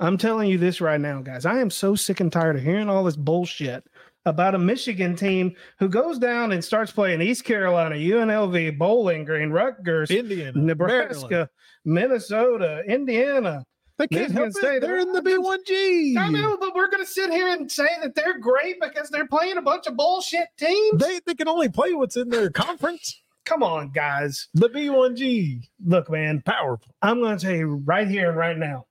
I'm 0.00 0.18
telling 0.18 0.50
you 0.50 0.58
this 0.58 0.80
right 0.80 1.00
now, 1.00 1.22
guys. 1.22 1.46
I 1.46 1.58
am 1.58 1.70
so 1.70 1.94
sick 1.94 2.20
and 2.20 2.30
tired 2.30 2.56
of 2.56 2.62
hearing 2.62 2.88
all 2.88 3.04
this 3.04 3.16
bullshit 3.16 3.84
about 4.26 4.54
a 4.54 4.58
Michigan 4.58 5.16
team 5.16 5.54
who 5.78 5.88
goes 5.88 6.18
down 6.18 6.52
and 6.52 6.62
starts 6.62 6.92
playing 6.92 7.22
East 7.22 7.44
Carolina, 7.44 7.94
UNLV, 7.94 8.76
Bowling 8.76 9.24
Green, 9.24 9.50
Rutgers, 9.50 10.10
Indiana, 10.10 10.52
Nebraska, 10.54 11.48
Minnesota, 11.84 12.82
Indiana. 12.86 13.64
They 13.98 14.08
can't 14.08 14.22
Michigan 14.22 14.42
help 14.42 14.52
State, 14.52 14.76
it. 14.76 14.80
They're 14.82 14.98
in 14.98 15.12
the 15.12 15.22
B1G. 15.22 16.18
I 16.18 16.28
know, 16.28 16.58
but 16.58 16.74
we're 16.74 16.90
going 16.90 17.02
to 17.02 17.10
sit 17.10 17.30
here 17.30 17.48
and 17.48 17.70
say 17.70 17.88
that 18.02 18.14
they're 18.14 18.38
great 18.38 18.76
because 18.80 19.08
they're 19.08 19.26
playing 19.26 19.56
a 19.56 19.62
bunch 19.62 19.86
of 19.86 19.96
bullshit 19.96 20.48
teams. 20.58 21.00
They 21.00 21.20
they 21.24 21.34
can 21.34 21.48
only 21.48 21.70
play 21.70 21.94
what's 21.94 22.16
in 22.16 22.28
their 22.28 22.50
conference. 22.50 23.22
Come 23.46 23.62
on, 23.62 23.90
guys. 23.90 24.48
The 24.54 24.68
B1G, 24.68 25.62
Look, 25.86 26.10
man, 26.10 26.42
powerful. 26.44 26.94
I'm 27.00 27.20
going 27.20 27.38
to 27.38 27.46
tell 27.46 27.54
you 27.54 27.82
right 27.86 28.06
here 28.08 28.28
and 28.28 28.36
right 28.36 28.58
now, 28.58 28.86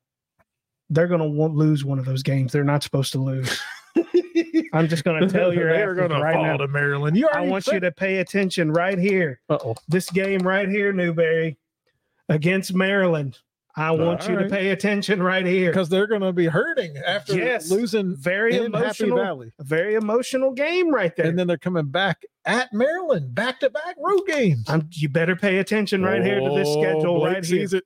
they're 0.89 1.07
going 1.07 1.19
to 1.21 1.27
lose 1.47 1.83
one 1.85 1.99
of 1.99 2.05
those 2.05 2.23
games. 2.23 2.51
They're 2.51 2.63
not 2.63 2.81
supposed 2.81 3.11
to 3.13 3.19
lose. 3.19 3.61
I'm 4.73 4.87
just 4.87 5.03
going 5.03 5.21
to 5.21 5.27
tell 5.29 5.53
you 5.53 5.59
they're 5.63 5.93
going 5.95 6.09
to 6.09 6.19
right 6.19 6.33
fall 6.35 6.43
now. 6.43 6.57
to 6.57 6.67
Maryland. 6.67 7.17
You 7.17 7.27
I 7.31 7.41
want 7.41 7.67
you 7.67 7.79
to 7.79 7.91
pay 7.91 8.17
attention 8.17 8.71
right 8.71 8.97
here. 8.97 9.39
Uh 9.49 9.57
oh. 9.63 9.75
This 9.87 10.09
game 10.09 10.39
right 10.39 10.67
here, 10.69 10.91
Newberry, 10.93 11.57
against 12.29 12.73
Maryland. 12.73 13.37
I 13.77 13.91
want 13.91 14.23
All 14.23 14.31
you 14.31 14.39
to 14.39 14.47
pay 14.49 14.69
attention 14.69 15.21
right 15.21 15.45
here. 15.45 15.69
Because 15.71 15.89
they're 15.89 16.07
going 16.07 16.21
to 16.21 16.31
be 16.31 16.45
hurting 16.45 16.95
after 17.05 17.35
Yes. 17.35 17.69
losing 17.69 18.15
Very 18.15 18.55
in 18.55 18.71
Happy 18.71 18.77
emotional, 18.85 19.17
Valley. 19.17 19.51
a 19.59 19.63
very 19.65 19.95
emotional 19.95 20.51
game 20.53 20.93
right 20.93 21.13
there. 21.15 21.25
And 21.25 21.37
then 21.37 21.45
they're 21.47 21.57
coming 21.57 21.87
back 21.87 22.23
at 22.45 22.71
Maryland, 22.73 23.33
back 23.33 23.59
to 23.61 23.69
back 23.69 23.95
road 23.99 24.21
games. 24.27 24.63
I'm, 24.67 24.87
you 24.91 25.09
better 25.09 25.35
pay 25.35 25.57
attention 25.57 26.03
right 26.03 26.23
here 26.23 26.39
to 26.39 26.49
this 26.55 26.67
Oh, 26.69 26.81
schedule 26.81 27.19
Blake 27.19 27.33
right 27.33 27.45
here. 27.45 27.67
it. 27.71 27.83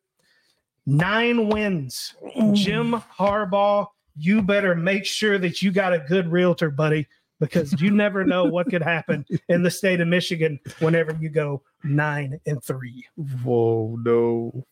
Nine 0.86 1.50
wins. 1.50 2.16
Jim 2.54 3.02
Harbaugh, 3.18 3.88
you 4.16 4.42
better 4.42 4.76
make 4.76 5.06
sure 5.06 5.38
that 5.38 5.62
you 5.62 5.72
got 5.72 5.94
a 5.94 6.00
good 6.00 6.32
realtor, 6.32 6.72
buddy, 6.72 7.08
because 7.40 7.80
you 7.82 7.92
never 7.92 8.24
know 8.26 8.46
what 8.46 8.68
could 8.70 8.82
happen 8.82 9.26
in 9.50 9.62
the 9.64 9.72
state 9.72 10.02
of 10.02 10.08
Michigan 10.08 10.60
whenever 10.80 11.16
you 11.20 11.30
go 11.30 11.62
nine 11.84 12.40
and 12.46 12.64
three. 12.64 13.06
Whoa, 13.44 13.98
no. 14.02 14.66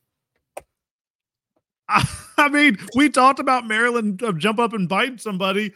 I 2.38 2.50
mean, 2.50 2.78
we 2.96 3.10
talked 3.10 3.40
about 3.40 3.66
Maryland 3.68 4.22
uh, 4.22 4.34
jump 4.34 4.60
up 4.60 4.74
and 4.74 4.90
bite 4.90 5.22
somebody. 5.22 5.74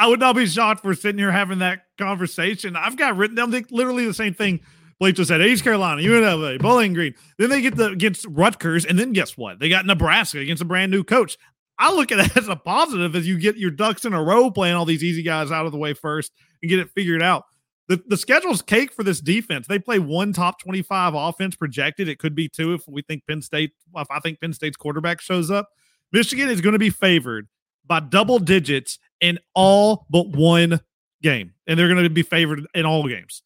I 0.00 0.06
would 0.06 0.18
not 0.18 0.34
be 0.34 0.46
shocked 0.46 0.80
for 0.80 0.94
sitting 0.94 1.18
here 1.18 1.30
having 1.30 1.58
that 1.58 1.82
conversation. 1.98 2.74
I've 2.74 2.96
got 2.96 3.18
written 3.18 3.36
down 3.36 3.50
literally 3.70 4.06
the 4.06 4.14
same 4.14 4.32
thing 4.32 4.60
Blake 4.98 5.14
just 5.14 5.28
said. 5.28 5.42
East 5.42 5.62
Carolina, 5.62 6.00
UNLV, 6.00 6.58
Bowling 6.58 6.94
Green. 6.94 7.14
Then 7.36 7.50
they 7.50 7.60
get 7.60 7.76
the 7.76 7.90
against 7.90 8.24
Rutgers, 8.24 8.86
and 8.86 8.98
then 8.98 9.12
guess 9.12 9.36
what? 9.36 9.58
They 9.58 9.68
got 9.68 9.84
Nebraska 9.84 10.38
against 10.38 10.62
a 10.62 10.64
brand 10.64 10.90
new 10.90 11.04
coach. 11.04 11.36
I 11.78 11.92
look 11.92 12.10
at 12.12 12.18
it 12.18 12.34
as 12.38 12.48
a 12.48 12.56
positive 12.56 13.14
as 13.14 13.28
you 13.28 13.38
get 13.38 13.58
your 13.58 13.70
ducks 13.70 14.06
in 14.06 14.14
a 14.14 14.22
row 14.22 14.50
playing 14.50 14.74
all 14.74 14.86
these 14.86 15.04
easy 15.04 15.22
guys 15.22 15.52
out 15.52 15.66
of 15.66 15.72
the 15.72 15.78
way 15.78 15.92
first 15.92 16.32
and 16.62 16.70
get 16.70 16.78
it 16.78 16.88
figured 16.94 17.22
out. 17.22 17.44
The, 17.88 18.02
the 18.06 18.16
schedule's 18.16 18.62
cake 18.62 18.94
for 18.94 19.02
this 19.02 19.20
defense. 19.20 19.66
They 19.66 19.78
play 19.78 19.98
one 19.98 20.32
top 20.32 20.62
25 20.62 21.12
offense 21.14 21.56
projected. 21.56 22.08
It 22.08 22.18
could 22.18 22.34
be 22.34 22.48
two 22.48 22.72
if 22.72 22.88
we 22.88 23.02
think 23.02 23.26
Penn 23.26 23.42
State, 23.42 23.72
if 23.94 24.10
I 24.10 24.18
think 24.20 24.40
Penn 24.40 24.54
State's 24.54 24.78
quarterback 24.78 25.20
shows 25.20 25.50
up. 25.50 25.68
Michigan 26.10 26.48
is 26.48 26.62
going 26.62 26.72
to 26.72 26.78
be 26.78 26.88
favored 26.88 27.48
by 27.86 28.00
double 28.00 28.38
digits 28.38 28.98
in 29.20 29.38
all 29.54 30.06
but 30.10 30.28
one 30.28 30.80
game, 31.22 31.52
and 31.66 31.78
they're 31.78 31.88
going 31.88 32.02
to 32.02 32.10
be 32.10 32.22
favored 32.22 32.66
in 32.74 32.86
all 32.86 33.06
games. 33.08 33.42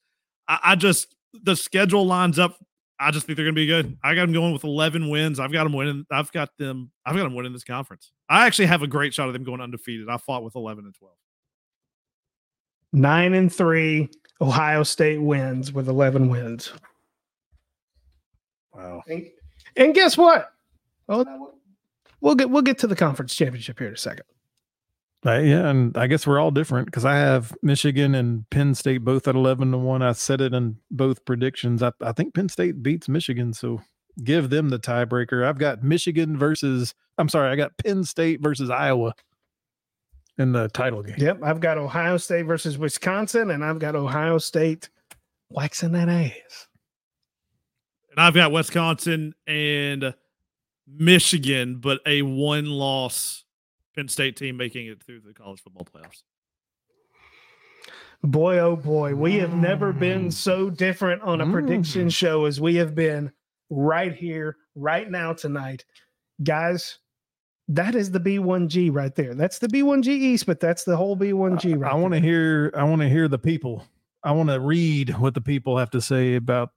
I, 0.49 0.59
I 0.63 0.75
just 0.77 1.15
the 1.33 1.57
schedule 1.57 2.07
lines 2.07 2.39
up. 2.39 2.57
I 2.99 3.11
just 3.11 3.27
think 3.27 3.37
they're 3.37 3.45
going 3.45 3.57
to 3.57 3.61
be 3.61 3.67
good. 3.67 3.99
I 4.05 4.15
got 4.15 4.23
them 4.23 4.33
going 4.33 4.53
with 4.53 4.63
11 4.63 5.11
wins. 5.11 5.41
I've 5.41 5.53
got 5.53 5.65
them 5.65 5.73
winning. 5.73 6.07
I've 6.11 6.31
got 6.31 6.51
them. 6.59 6.93
I've 7.05 7.17
got 7.17 7.25
them 7.25 7.35
winning 7.35 7.53
this 7.53 7.65
conference. 7.65 8.13
I 8.29 8.47
actually 8.47 8.67
have 8.67 8.83
a 8.83 8.87
great 8.87 9.13
shot 9.13 9.27
of 9.27 9.33
them 9.33 9.43
going 9.43 9.61
undefeated. 9.61 10.09
I 10.09 10.17
fought 10.17 10.45
with 10.45 10.55
11 10.55 10.85
and 10.85 10.95
12. 10.95 11.15
Nine 12.93 13.35
and 13.35 13.53
three. 13.53 14.09
Ohio 14.41 14.85
State 14.85 15.21
wins 15.21 15.73
with 15.73 15.89
11 15.89 16.29
wins. 16.29 16.73
Wow. 18.73 19.03
And, 19.09 19.31
and 19.77 19.95
guess 19.95 20.17
what? 20.17 20.53
Well, 21.07 21.59
we'll 22.21 22.35
get 22.35 22.51
we'll 22.51 22.63
get 22.63 22.79
to 22.79 22.87
the 22.87 22.97
conference 22.97 23.35
championship 23.35 23.79
here 23.79 23.89
in 23.89 23.95
a 23.95 23.99
second. 23.99 24.25
Uh, 25.27 25.39
yeah, 25.39 25.71
and 25.71 25.97
I 25.97 26.07
guess 26.07 26.27
we're 26.27 26.39
all 26.39 26.51
different 26.51 26.87
because 26.87 27.07
I 27.07 27.15
have 27.17 27.55
Michigan 27.63 28.15
and 28.15 28.49
Penn 28.51 28.75
State 28.75 28.99
both 28.99 29.27
at 29.27 29.35
eleven 29.35 29.73
to 29.73 29.79
one. 29.79 30.03
I 30.03 30.13
said 30.13 30.43
it 30.43 30.53
in 30.53 30.77
both 30.91 31.25
predictions. 31.25 31.83
I, 31.83 31.93
I 32.03 32.13
think 32.13 32.35
Penn 32.35 32.51
State 32.51 32.83
beats 32.83 33.09
Michigan, 33.09 33.55
so 33.55 33.81
give 34.23 34.51
them 34.51 34.69
the 34.69 34.79
tiebreaker. 34.79 35.47
I've 35.47 35.59
got 35.59 35.83
Michigan 35.83 36.37
versus 36.37 36.95
I'm 37.17 37.31
sorry, 37.31 37.51
I 37.51 37.57
got 37.57 37.73
Penn 37.79 38.05
State 38.05 38.43
versus 38.43 38.69
Iowa 38.69 39.15
in 40.37 40.53
the 40.53 40.69
title 40.69 41.03
game. 41.03 41.17
Yep, 41.17 41.41
I've 41.43 41.61
got 41.61 41.79
Ohio 41.79 42.19
State 42.19 42.43
versus 42.43 42.77
Wisconsin, 42.77 43.51
and 43.51 43.65
I've 43.65 43.79
got 43.79 43.97
Ohio 43.97 44.37
State 44.37 44.91
waxing 45.49 45.93
that 45.93 46.09
ass. 46.11 46.69
And 48.11 48.21
I've 48.21 48.35
got 48.35 48.53
Wisconsin 48.53 49.35
and 49.47 50.15
Michigan, 50.87 51.77
but 51.77 52.01
a 52.07 52.23
one 52.23 52.67
loss 52.67 53.44
Penn 53.95 54.09
State 54.09 54.37
team 54.37 54.57
making 54.57 54.87
it 54.87 55.03
through 55.03 55.21
the 55.21 55.33
college 55.33 55.61
football 55.63 55.87
playoffs. 55.87 56.23
Boy, 58.23 58.59
oh 58.59 58.77
boy, 58.77 59.15
we 59.15 59.35
have 59.35 59.55
never 59.55 59.93
been 59.93 60.29
Mm. 60.29 60.33
so 60.33 60.71
different 60.71 61.23
on 61.23 61.41
a 61.41 61.51
prediction 61.51 62.07
Mm. 62.09 62.15
show 62.15 62.45
as 62.47 62.61
we 62.61 62.77
have 62.77 62.95
been 62.95 63.31
right 63.71 64.15
here, 64.15 64.57
right 64.75 65.11
now, 65.11 65.33
tonight. 65.33 65.85
Guys, 66.43 66.99
That 67.67 67.95
is 67.95 68.11
the 68.11 68.21
B1G 68.21 68.91
right 68.91 69.15
there. 69.15 69.33
That's 69.35 69.59
the 69.59 69.69
B1G 69.69 70.09
East, 70.09 70.45
but 70.45 70.61
that's 70.61 70.85
the 70.85 70.99
whole 70.99 71.17
B1G 71.17 71.75
right 71.81 71.91
I 71.93 71.95
want 71.95 72.13
to 72.13 72.21
hear. 72.21 72.71
I 72.77 72.85
want 72.85 73.01
to 73.01 73.09
hear 73.09 73.27
the 73.27 73.39
people. 73.39 73.87
I 74.23 74.33
want 74.33 74.51
to 74.51 74.61
read 74.61 75.17
what 75.19 75.33
the 75.33 75.41
people 75.41 75.79
have 75.79 75.89
to 75.93 76.03
say 76.03 76.35
about 76.35 76.73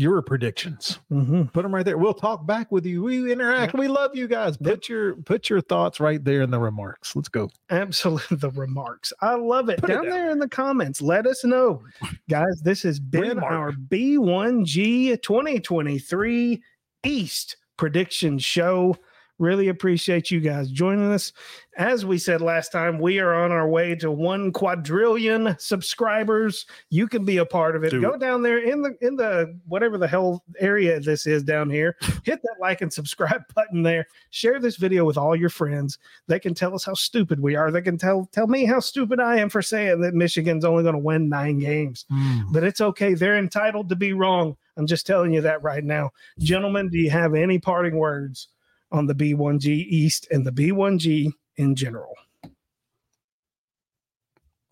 your 0.00 0.22
predictions. 0.22 0.98
Mhm. 1.12 1.52
Put 1.52 1.62
them 1.62 1.74
right 1.74 1.84
there. 1.84 1.98
We'll 1.98 2.14
talk 2.14 2.46
back 2.46 2.72
with 2.72 2.86
you. 2.86 3.02
We 3.02 3.30
interact. 3.30 3.74
We 3.74 3.86
love 3.86 4.16
you 4.16 4.26
guys. 4.26 4.56
Put 4.56 4.88
your 4.88 5.14
put 5.16 5.50
your 5.50 5.60
thoughts 5.60 6.00
right 6.00 6.24
there 6.24 6.40
in 6.40 6.50
the 6.50 6.58
remarks. 6.58 7.14
Let's 7.14 7.28
go. 7.28 7.50
Absolutely. 7.68 8.36
The 8.40 8.50
remarks. 8.50 9.12
I 9.20 9.34
love 9.34 9.68
it. 9.68 9.80
Put 9.80 9.90
it 9.90 9.92
Down 9.94 10.04
down. 10.04 10.10
there 10.12 10.30
in 10.30 10.38
the 10.38 10.48
comments, 10.48 11.02
let 11.02 11.26
us 11.26 11.44
know. 11.44 11.82
Guys, 12.30 12.60
this 12.64 12.82
has 12.84 12.98
been 12.98 13.36
Remark. 13.38 13.52
our 13.52 13.72
B1G 13.72 15.20
2023 15.20 16.62
East 17.04 17.56
prediction 17.76 18.38
show. 18.38 18.96
Really 19.40 19.68
appreciate 19.68 20.30
you 20.30 20.38
guys 20.38 20.70
joining 20.70 21.10
us. 21.10 21.32
As 21.78 22.04
we 22.04 22.18
said 22.18 22.42
last 22.42 22.72
time, 22.72 22.98
we 22.98 23.20
are 23.20 23.32
on 23.32 23.50
our 23.50 23.66
way 23.66 23.94
to 23.94 24.10
one 24.10 24.52
quadrillion 24.52 25.56
subscribers. 25.58 26.66
You 26.90 27.08
can 27.08 27.24
be 27.24 27.38
a 27.38 27.46
part 27.46 27.74
of 27.74 27.82
it. 27.82 27.88
Do 27.88 28.02
Go 28.02 28.12
it. 28.12 28.20
down 28.20 28.42
there 28.42 28.58
in 28.58 28.82
the 28.82 28.94
in 29.00 29.16
the 29.16 29.58
whatever 29.66 29.96
the 29.96 30.06
hell 30.06 30.44
area 30.58 31.00
this 31.00 31.26
is 31.26 31.42
down 31.42 31.70
here. 31.70 31.96
Hit 32.22 32.42
that 32.42 32.56
like 32.60 32.82
and 32.82 32.92
subscribe 32.92 33.40
button 33.54 33.82
there. 33.82 34.06
Share 34.28 34.60
this 34.60 34.76
video 34.76 35.06
with 35.06 35.16
all 35.16 35.34
your 35.34 35.48
friends. 35.48 35.96
They 36.26 36.38
can 36.38 36.52
tell 36.52 36.74
us 36.74 36.84
how 36.84 36.92
stupid 36.92 37.40
we 37.40 37.56
are. 37.56 37.70
They 37.70 37.80
can 37.80 37.96
tell 37.96 38.28
tell 38.32 38.46
me 38.46 38.66
how 38.66 38.80
stupid 38.80 39.20
I 39.20 39.38
am 39.38 39.48
for 39.48 39.62
saying 39.62 40.02
that 40.02 40.12
Michigan's 40.12 40.66
only 40.66 40.82
going 40.82 40.96
to 40.96 40.98
win 40.98 41.30
nine 41.30 41.60
games. 41.60 42.04
Hmm. 42.10 42.52
But 42.52 42.64
it's 42.64 42.82
okay. 42.82 43.14
They're 43.14 43.38
entitled 43.38 43.88
to 43.88 43.96
be 43.96 44.12
wrong. 44.12 44.58
I'm 44.76 44.86
just 44.86 45.06
telling 45.06 45.32
you 45.32 45.40
that 45.40 45.62
right 45.62 45.82
now. 45.82 46.10
Gentlemen, 46.38 46.90
do 46.90 46.98
you 46.98 47.08
have 47.08 47.34
any 47.34 47.58
parting 47.58 47.96
words 47.96 48.48
on 48.92 49.06
the 49.06 49.14
B1G 49.14 49.66
East 49.66 50.28
and 50.30 50.44
the 50.44 50.52
B1G 50.52 51.32
in 51.56 51.74
general? 51.74 52.14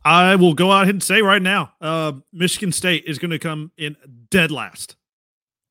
I 0.05 0.37
will 0.37 0.55
go 0.55 0.73
out 0.73 0.89
and 0.89 1.03
say 1.03 1.21
right 1.21 1.43
now, 1.43 1.73
uh, 1.81 2.13
Michigan 2.33 2.73
State 2.73 3.05
is 3.07 3.19
going 3.19 3.31
to 3.31 3.39
come 3.39 3.73
in 3.77 3.97
dead 4.31 4.51
last. 4.51 4.97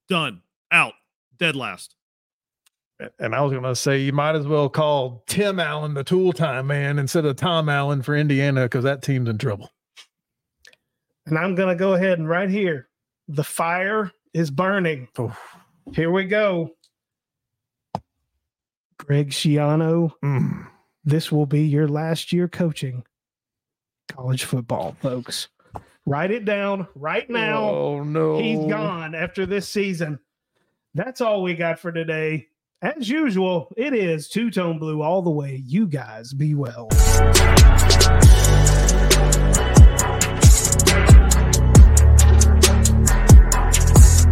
Done. 0.10 0.41
Out. 0.71 0.93
Dead 1.38 1.55
last. 1.55 1.95
And 3.19 3.36
I 3.36 3.41
was 3.41 3.51
going 3.51 3.63
to 3.63 3.75
say 3.75 3.99
you 3.99 4.12
might 4.12 4.36
as 4.36 4.47
well 4.47 4.69
call 4.69 5.23
Tim 5.27 5.60
Allen 5.60 5.93
the 5.93 6.03
tool 6.03 6.33
time 6.33 6.67
man 6.67 6.97
instead 6.97 7.25
of 7.25 7.36
Tom 7.36 7.69
Allen 7.69 8.01
for 8.01 8.15
Indiana 8.15 8.63
because 8.63 8.83
that 8.83 9.01
team's 9.01 9.29
in 9.29 9.38
trouble. 9.38 9.71
And 11.25 11.38
I'm 11.38 11.55
going 11.55 11.69
to 11.69 11.75
go 11.75 11.93
ahead 11.93 12.19
and 12.19 12.27
right 12.27 12.49
here, 12.49 12.89
the 13.27 13.43
fire 13.43 14.12
is 14.33 14.49
burning. 14.49 15.07
Oh. 15.17 15.36
Here 15.93 16.12
we 16.12 16.25
go. 16.25 16.71
Greg 18.97 19.29
Schiano, 19.31 20.12
Mm. 20.23 20.67
this 21.03 21.31
will 21.31 21.45
be 21.45 21.63
your 21.63 21.88
last 21.88 22.33
year 22.33 22.47
coaching 22.47 23.03
college 24.10 24.43
football, 24.43 24.95
folks. 25.01 25.49
Write 26.05 26.31
it 26.31 26.45
down 26.45 26.88
right 26.95 27.29
now. 27.29 27.63
Oh 27.69 28.03
no, 28.03 28.39
He's 28.39 28.65
gone 28.65 29.13
after 29.13 29.45
this 29.45 29.67
season. 29.67 30.19
That's 30.93 31.19
all 31.21 31.43
we 31.43 31.53
got 31.53 31.79
for 31.79 31.91
today. 31.91 32.47
As 32.81 33.10
usual, 33.10 33.73
it 33.75 33.93
is 33.93 34.29
two 34.29 34.49
tone 34.51 34.79
blue 34.79 35.01
all 35.01 35.21
the 35.21 35.29
way. 35.31 35.62
You 35.65 35.88
guys 35.88 36.33
be 36.33 36.53
well. 36.55 36.88